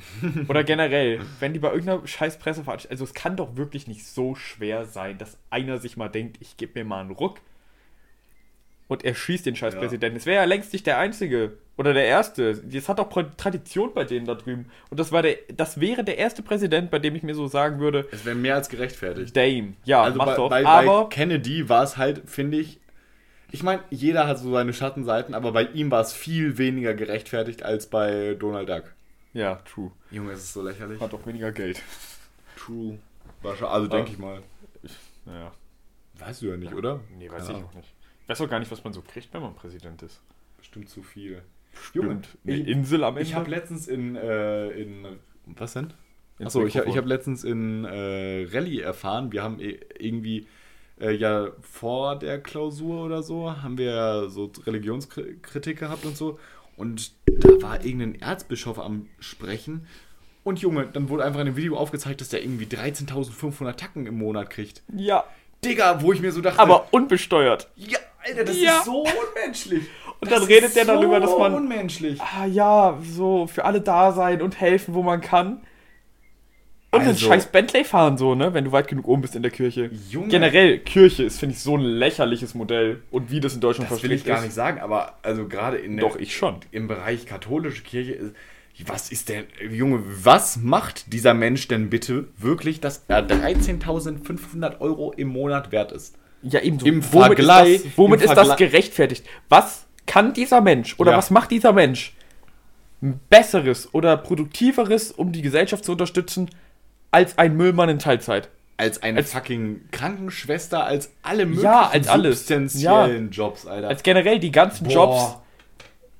[0.47, 4.35] oder generell, wenn die bei irgendeiner scheiß Presseveranstaltung, also es kann doch wirklich nicht so
[4.35, 7.39] schwer sein, dass einer sich mal denkt, ich gebe mir mal einen Ruck
[8.87, 9.79] und er schießt den scheiß Ja.
[9.79, 10.17] Präsidenten.
[10.17, 12.55] Es wäre ja längst nicht der Einzige oder der Erste.
[12.55, 14.67] Das hat doch Tradition bei denen da drüben.
[14.89, 17.79] Und das, war der, das wäre der erste Präsident, bei dem ich mir so sagen
[17.79, 19.35] würde, Es wäre mehr als gerechtfertigt.
[19.35, 19.73] Dame.
[19.83, 20.49] Ja, Also mach bei, doch.
[20.49, 22.79] bei, bei aber Kennedy war es halt, finde ich,
[23.51, 27.63] ich meine, jeder hat so seine Schattenseiten, aber bei ihm war es viel weniger gerechtfertigt
[27.63, 28.93] als bei Donald Duck.
[29.37, 29.91] Ja, true.
[30.11, 30.99] Junge, es ist so lächerlich.
[30.99, 31.81] Hat auch weniger Geld.
[32.57, 32.97] True.
[33.41, 34.41] Wahrscheinlich, also denke ich mal.
[35.25, 35.51] Naja.
[36.19, 36.99] Weißt du ja nicht, oder?
[37.17, 37.93] Nee, weiß Keine ich auch nicht.
[38.23, 40.19] Ich weiß auch gar nicht, was man so kriegt, wenn man Präsident ist.
[40.57, 41.43] Bestimmt zu viel.
[41.73, 42.29] Stimmt.
[42.45, 43.21] Eine ich- Insel am Ende.
[43.29, 45.19] Ich habe letztens in, äh, in.
[45.45, 45.93] Was denn?
[46.39, 46.91] Ins Achso, ich habe Mikrofon.
[46.91, 50.47] ich hab letztens in äh, Rallye erfahren, wir haben eh- irgendwie
[50.99, 56.39] äh, ja vor der Klausur oder so, haben wir ja so Religionskritik gehabt und so.
[56.75, 59.87] Und da war irgendein Erzbischof am Sprechen.
[60.43, 64.17] Und Junge, dann wurde einfach in dem Video aufgezeigt, dass der irgendwie 13.500 Tacken im
[64.17, 64.81] Monat kriegt.
[64.95, 65.23] Ja,
[65.65, 67.69] Digga, wo ich mir so dachte, aber unbesteuert.
[67.75, 68.77] ja, Alter, das Ja.
[68.77, 69.83] ist so unmenschlich.
[70.19, 72.19] Und Das dann redet der darüber, dass man- unmenschlich.
[72.21, 75.61] Ah ja, so für alle da sein und helfen, wo man kann.
[76.89, 78.53] Und Also- scheiß Bentley fahren, so, ne?
[78.53, 79.89] Wenn du weit genug oben bist in der Kirche.
[80.09, 80.29] Junge.
[80.29, 83.01] Generell, Kirche ist, finde ich, so ein lächerliches Modell.
[83.11, 85.97] Und wie das in Deutschland Das will ich gar nicht sagen, aber also gerade in
[85.97, 86.57] Doch, ich schon.
[86.71, 88.33] im Bereich katholische Kirche ist.
[88.85, 95.11] Was ist denn, Junge, was macht dieser Mensch denn bitte wirklich, dass er 13.500 Euro
[95.17, 96.15] im Monat wert ist?
[96.43, 96.85] Ja, eben so.
[96.85, 99.25] Im womit Vergleich- ist das, womit ist das gerechtfertigt?
[99.49, 101.17] Was kann dieser Mensch oder Ja.
[101.17, 102.13] was macht dieser Mensch
[103.29, 106.49] besseres oder produktiveres, um die Gesellschaft zu unterstützen,
[107.17, 108.49] als ein Müllmann in Teilzeit?
[108.77, 112.39] Als eine Als- fucking Krankenschwester, als alle möglichen Ja, als alles.
[112.47, 113.87] substanziellen Jobs, Alter.
[113.87, 114.93] Als generell die ganzen Boah.
[114.93, 115.37] Jobs,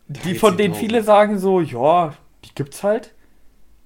[0.08, 0.78] die von denen 13.000.
[0.80, 2.14] viele sagen so, ja,
[2.46, 3.14] die gibt's halt.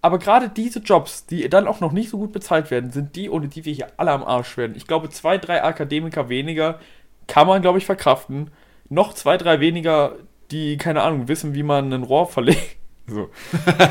[0.01, 3.30] Aber gerade diese Jobs, die dann auch noch nicht so gut bezahlt werden, sind die,
[3.30, 4.76] ohne die wir hier alle am Arsch werden.
[4.78, 6.80] Ich glaube, zwei, drei Akademiker weniger
[7.28, 8.51] kann man, glaube ich, verkraften.
[8.89, 10.14] Noch zwei, drei weniger,
[10.49, 12.78] die, keine Ahnung, wissen, wie man ein Rohr verlegt.
[13.08, 13.30] So.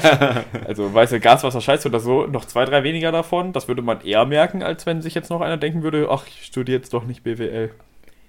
[0.67, 3.53] also, weißt du, Gas, Wasser, Scheiße oder so, noch zwei, drei weniger davon.
[3.53, 6.45] Das würde man eher merken, als wenn sich jetzt noch einer denken würde, ach, ich
[6.47, 7.71] studiere jetzt doch nicht BWL.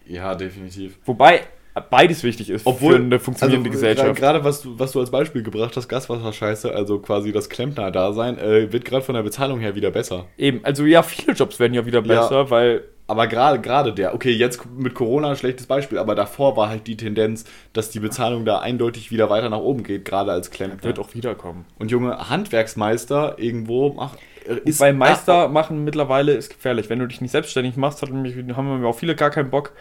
[0.05, 0.99] Ja, definitiv.
[1.05, 1.41] Wobei
[1.89, 4.19] beides wichtig ist Obwohl, für eine funktionierende also, Gesellschaft.
[4.19, 8.71] Gerade was du, was du als Beispiel gebracht hast, Gaswasserscheiße, also quasi das Klempner-Dasein, äh,
[8.73, 10.25] wird gerade von der Bezahlung her wieder besser.
[10.37, 12.49] Eben, also ja, viele Jobs werden ja wieder besser, Ja.
[12.49, 16.69] weil Aber gerade gerade der, okay, jetzt mit Corona ein schlechtes Beispiel, aber davor war
[16.69, 17.43] halt die Tendenz,
[17.73, 20.83] dass die Bezahlung da eindeutig wieder weiter nach oben geht, gerade als Klempner.
[20.83, 21.65] wird auch wiederkommen.
[21.77, 24.17] Und junge Handwerksmeister irgendwo macht,
[24.47, 26.89] äh, ist Bei Meister machen mittlerweile ist gefährlich.
[26.89, 29.73] Wenn du dich nicht selbstständig machst, hat haben wir auch viele gar keinen Bock,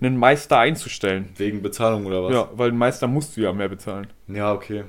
[0.00, 1.30] einen Meister einzustellen.
[1.36, 2.32] wegen Bezahlung oder was?
[2.32, 4.08] Ja, weil einen Meister musst du ja mehr bezahlen.
[4.28, 4.84] Ja, okay.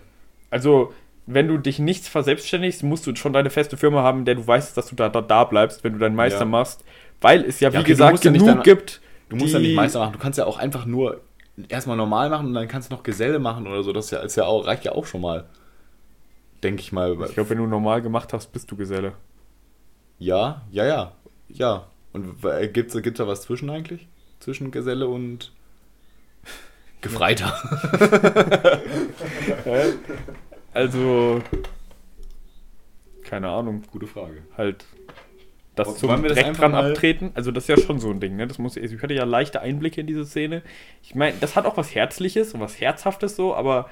[0.50, 0.94] Also,
[1.26, 4.48] wenn du dich nicht verselbstständigst, musst du schon deine feste Firma haben, in der du
[4.48, 6.46] weißt, dass du da, da, da bleibst, wenn du deinen Meister Ja.
[6.46, 6.84] machst.
[7.22, 9.02] Weil es ja, wie Ja, okay, gesagt, musst ja nicht genug dein- gibt.
[9.30, 11.20] Du musst die- ja nicht Meister machen, du kannst ja auch einfach nur
[11.68, 13.92] erstmal normal machen und dann kannst du noch Geselle machen oder so.
[13.92, 15.46] Das ist ja, ist ja auch, reicht ja auch schon mal.
[16.64, 17.12] Denke ich mal.
[17.28, 19.14] Ich glaube, wenn du normal gemacht hast, bist du Geselle.
[20.20, 21.12] ja, ja, ja.
[21.50, 21.88] Ja.
[22.14, 24.08] Und äh, gibt's, gibt's da was zwischen eigentlich?
[24.48, 25.52] Zwischen Geselle und
[27.02, 27.54] Gefreiter.
[30.74, 31.42] Also,
[33.24, 34.44] keine Ahnung, Gute Frage.
[34.56, 34.86] halt
[35.76, 37.32] das Wollen zum wir das direkt dran abtreten.
[37.34, 38.48] Also das ist ja schon so ein Ding, ne?
[38.48, 40.62] Das muss, ich hatte ja leichte Einblicke in diese Szene.
[41.04, 43.90] Ich meine, das hat auch was Herzliches und was Herzhaftes so, aber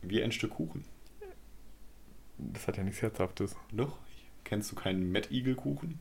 [0.00, 0.86] Wie ein Stück Kuchen.
[2.38, 3.56] das hat ja nichts Herzhaftes.
[3.72, 3.98] Doch?
[4.44, 6.00] Kennst du keinen Mad Eagle Kuchen?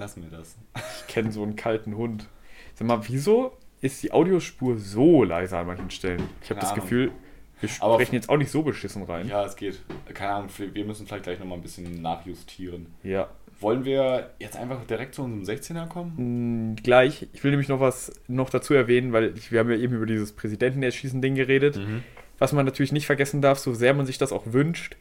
[0.00, 0.56] Lassen wir das.
[1.00, 2.26] Ich kenne so einen kalten Hund.
[2.74, 6.22] Sag mal, wieso ist die Audiospur so leise an manchen Stellen?
[6.42, 6.82] Ich habe das Ahnung.
[6.84, 7.12] Gefühl,
[7.60, 9.28] wir Aber- sprechen jetzt auch nicht so beschissen rein.
[9.28, 9.80] Ja, es geht.
[10.14, 12.86] Keine Ahnung, wir müssen vielleicht gleich nochmal ein bisschen nachjustieren.
[13.02, 13.28] ja.
[13.62, 16.70] Wollen wir jetzt einfach direkt zu unserem 16er kommen?
[16.72, 17.28] Mm, Gleich.
[17.34, 20.06] Ich will nämlich noch was noch dazu erwähnen, weil ich, wir haben ja eben über
[20.06, 21.76] dieses Präsidentenerschießen-Ding geredet.
[21.76, 22.02] Mhm.
[22.38, 24.96] Was man natürlich nicht vergessen darf, so sehr man sich das auch wünscht,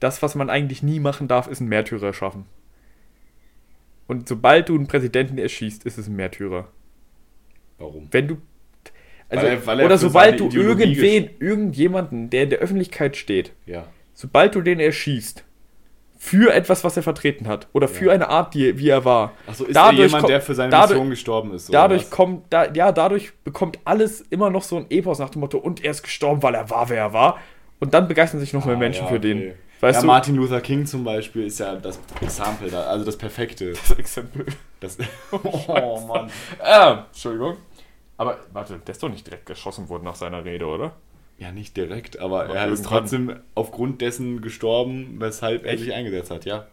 [0.00, 2.44] das, was man eigentlich nie machen darf, ist ein Märtyrer schaffen.
[4.08, 6.66] Und sobald du einen Präsidenten erschießt, ist es ein Märtyrer.
[7.78, 8.08] Warum?
[8.10, 8.38] Wenn du.
[9.28, 13.16] Also, Weil er- weil er oder sobald du Ideologie irgendwen, irgendjemanden, der in der Öffentlichkeit
[13.16, 13.84] steht, Ja.
[14.14, 15.44] sobald du den erschießt,
[16.16, 18.12] für etwas, was er vertreten hat, oder für Ja.
[18.12, 20.90] eine Art, die, wie er war, Achso, ist Dadurch jemand, kommt- der für seine dadurch-
[20.98, 21.72] Mission gestorben ist?
[21.72, 22.10] dadurch was?
[22.10, 25.84] kommt, da, ja, dadurch bekommt alles immer noch so ein Epos nach dem Motto, und
[25.84, 27.38] er ist gestorben, weil er war, wer er war.
[27.80, 29.34] Und dann begeistern sich noch mehr Ah, Menschen ja, für okay.
[29.34, 29.52] den.
[29.80, 30.06] Weißt ja, du?
[30.06, 33.72] Martin Luther King zum Beispiel ist ja das Exempel, da, also das Perfekte.
[33.88, 34.46] Das Exempel.
[34.80, 34.98] Das,
[35.32, 36.30] Oh Mann.
[36.60, 37.56] Ah, Entschuldigung.
[38.16, 40.92] Aber warte, der ist doch nicht direkt geschossen worden nach seiner Rede, oder?
[41.38, 45.84] ja, nicht direkt, aber Aber er ist trotzdem aufgrund dessen gestorben, weshalb er Echt?
[45.84, 46.66] sich eingesetzt hat, ja.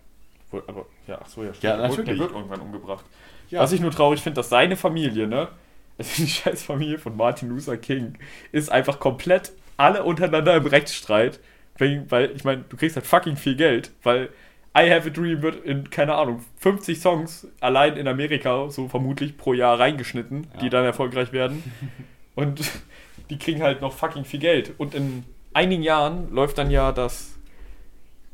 [0.68, 1.64] Aber, ja, ach so, ja, stimmt.
[1.64, 2.06] Ja, natürlich.
[2.06, 3.06] Der wird irgendwann umgebracht.
[3.50, 3.60] Ja.
[3.60, 5.48] Was ich nur traurig finde, dass seine Familie, ne?
[5.98, 8.18] Also die scheiß Familie von Martin Luther King
[8.52, 11.40] ist einfach komplett alle untereinander im Rechtsstreit.
[11.78, 14.30] Wegen, weil, ich meine, du kriegst halt fucking viel Geld, weil
[14.78, 19.38] I Have a Dream wird in, keine Ahnung, 50 Songs allein in Amerika so vermutlich
[19.38, 20.70] pro Jahr reingeschnitten, die Ja.
[20.70, 21.64] dann erfolgreich werden.
[22.36, 22.62] Und
[23.30, 24.74] die kriegen halt noch fucking viel Geld.
[24.78, 25.24] Und in
[25.54, 27.38] einigen Jahren läuft dann ja das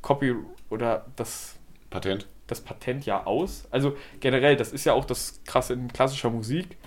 [0.02, 0.34] Copy
[0.70, 1.56] oder das
[1.92, 2.28] Patent.
[2.48, 3.68] das Patent ja aus.
[3.72, 6.78] Also generell, das ist ja auch das Krasse in klassischer Musik.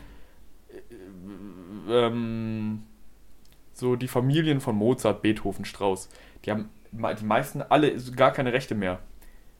[0.69, 2.83] Äh, Ähm,
[3.73, 6.09] so die Familien von Mozart, Beethoven, Strauss,
[6.45, 8.99] die haben die meisten alle gar keine Rechte mehr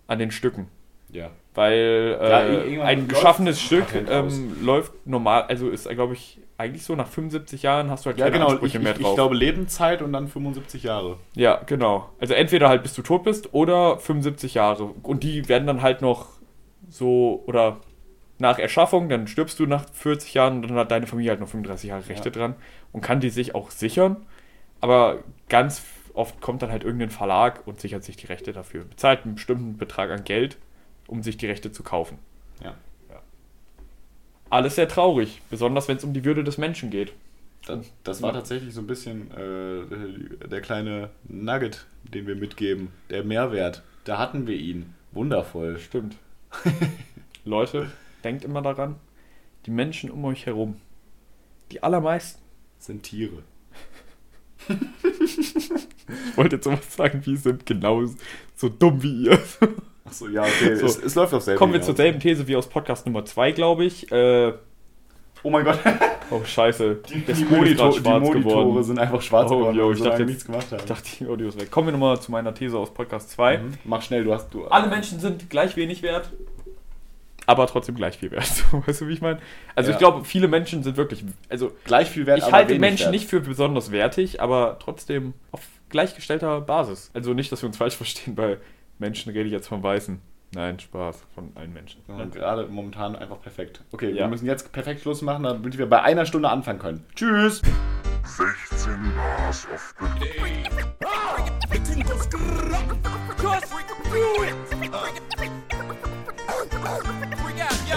[0.07, 0.69] an den Stücken.
[1.11, 1.31] Ja.
[1.55, 6.85] Weil Ja, äh, irgendwann ein geschaffenes Stück ähm, läuft normal, also ist, glaube ich, eigentlich
[6.85, 8.51] so nach 75 Jahren hast du halt Ja, keine genau.
[8.51, 9.09] Ansprüche Ich, mehr drauf.
[9.11, 11.19] ich glaube Lebenszeit und dann 75 Jahre.
[11.35, 12.09] Ja, genau.
[12.21, 14.85] Also entweder halt bis du tot bist oder 75 Jahre.
[15.03, 16.29] Und die werden dann halt noch
[16.89, 17.79] so, oder
[18.39, 21.49] nach Erschaffung, dann stirbst du nach 40 Jahren und dann hat deine Familie halt noch
[21.49, 22.35] 35 Jahre Rechte Ja.
[22.35, 22.55] dran
[22.93, 24.17] und kann die sich auch sichern.
[24.81, 25.19] Aber
[25.49, 25.83] ganz
[26.15, 28.85] oft kommt dann halt irgendein Verlag und sichert sich die Rechte dafür.
[28.85, 30.57] Bezahlt einen bestimmten Betrag an Geld,
[31.07, 32.19] um sich die Rechte zu kaufen.
[32.63, 32.75] Ja.
[34.51, 37.13] Alles sehr traurig, besonders wenn es um die Würde des Menschen geht.
[37.67, 42.89] Das, das war tatsächlich so ein bisschen äh, der kleine Nugget, den wir mitgeben.
[43.11, 43.83] Der Mehrwert.
[44.05, 44.95] Da hatten wir ihn.
[45.13, 45.79] Wundervoll.
[45.79, 46.17] Stimmt.
[47.45, 47.91] Leute,
[48.23, 48.97] denkt immer daran,
[49.67, 50.77] die Menschen um euch herum,
[51.73, 52.41] die allermeisten,
[52.79, 53.43] Sind Tiere.
[56.31, 58.03] ich wollte jetzt sowas sagen, wie sind genau
[58.57, 59.39] so dumm wie ihr.
[60.05, 60.77] Achso, ja, okay.
[60.77, 60.87] So.
[60.87, 61.59] Es, es läuft auf selber.
[61.59, 64.11] Kommen wir zur selben These wie aus Podcast Nummer 2, glaube ich.
[64.13, 64.53] Äh,
[65.47, 65.79] Oh mein Gott.
[66.31, 67.03] Oh, scheiße.
[67.07, 68.83] Die, Screen ist Monitor, die Monitore geworden.
[68.83, 70.79] sind einfach schwarz Oh, geworden, yo, ich wir dachte jetzt- nichts gemacht haben.
[70.81, 71.71] Ich dachte, die Audio ist weg.
[71.71, 73.59] Kommen wir nochmal zu meiner These aus Podcast 2.
[73.59, 73.75] Mhm.
[73.85, 74.65] Mach schnell, du hast du.
[74.69, 76.31] Alle Menschen sind gleich wenig wert,
[77.47, 78.51] aber trotzdem gleich viel wert.
[78.87, 79.39] Weißt du, wie ich meine?
[79.75, 79.97] Also Ja.
[79.97, 83.13] ich glaube, viele Menschen sind wirklich, also gleich viel wert, ich halte Menschen wert.
[83.13, 85.61] nicht für besonders wertig, aber trotzdem auf
[85.95, 87.11] gleichgestellter Basis.
[87.15, 88.59] Also nicht, dass wir uns falsch verstehen, bei
[88.99, 90.21] Menschen rede ich jetzt von Weißen.
[90.55, 92.03] Nein, Spaß, von allen Menschen.
[92.09, 93.83] Ja, gerade momentan einfach perfekt.
[93.93, 94.29] Okay, wir Ja.
[94.29, 97.05] müssen jetzt perfekt Schluss machen, damit wir bei einer Stunde anfangen können.
[97.15, 97.63] Tschüss!
[98.25, 100.65] 16 Bars of the Day.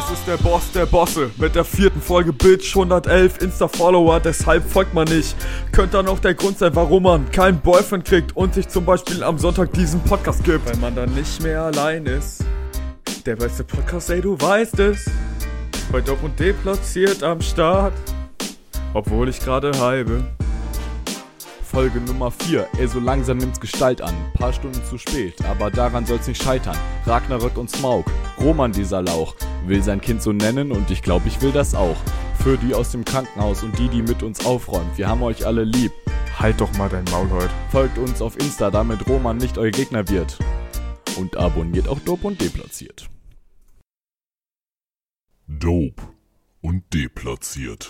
[0.09, 4.93] Es ist der Boss der Bosse mit der vierten Folge Bitch 111 Insta-Follower, deshalb folgt
[4.93, 5.35] man nicht.
[5.73, 9.21] Könnte dann auch der Grund sein, warum man keinen Boyfriend kriegt und sich zum Beispiel
[9.21, 10.65] am Sonntag diesen Podcast gibt.
[10.65, 12.45] Weil man dann nicht mehr allein ist.
[13.25, 15.11] Der beste Podcast, ey, du weißt es.
[15.91, 17.91] Heute auch und deplatziert am Start.
[18.93, 20.23] Obwohl ich gerade heibe.
[21.77, 22.67] Folge Nummer 4.
[22.79, 24.15] Ey, so langsam nimmt's Gestalt an.
[24.33, 26.75] Paar Stunden zu spät, aber daran soll's nicht scheitern.
[27.05, 28.05] Ragnarök und Smaug.
[28.41, 29.35] Roman dieser Lauch.
[29.67, 31.95] Will sein Kind so nennen und ich glaub, ich will das auch.
[32.41, 34.97] Für die aus dem Krankenhaus und die, die mit uns aufräumt.
[34.97, 35.91] Wir haben euch alle lieb.
[36.39, 37.53] Halt doch mal dein Maul heute.
[37.69, 40.39] Folgt uns auf Insta, damit Roman nicht euer Gegner wird.
[41.15, 43.07] Und abonniert auch Dope und Deplatziert.
[45.45, 46.01] Dope
[46.61, 47.85] und deplatziert.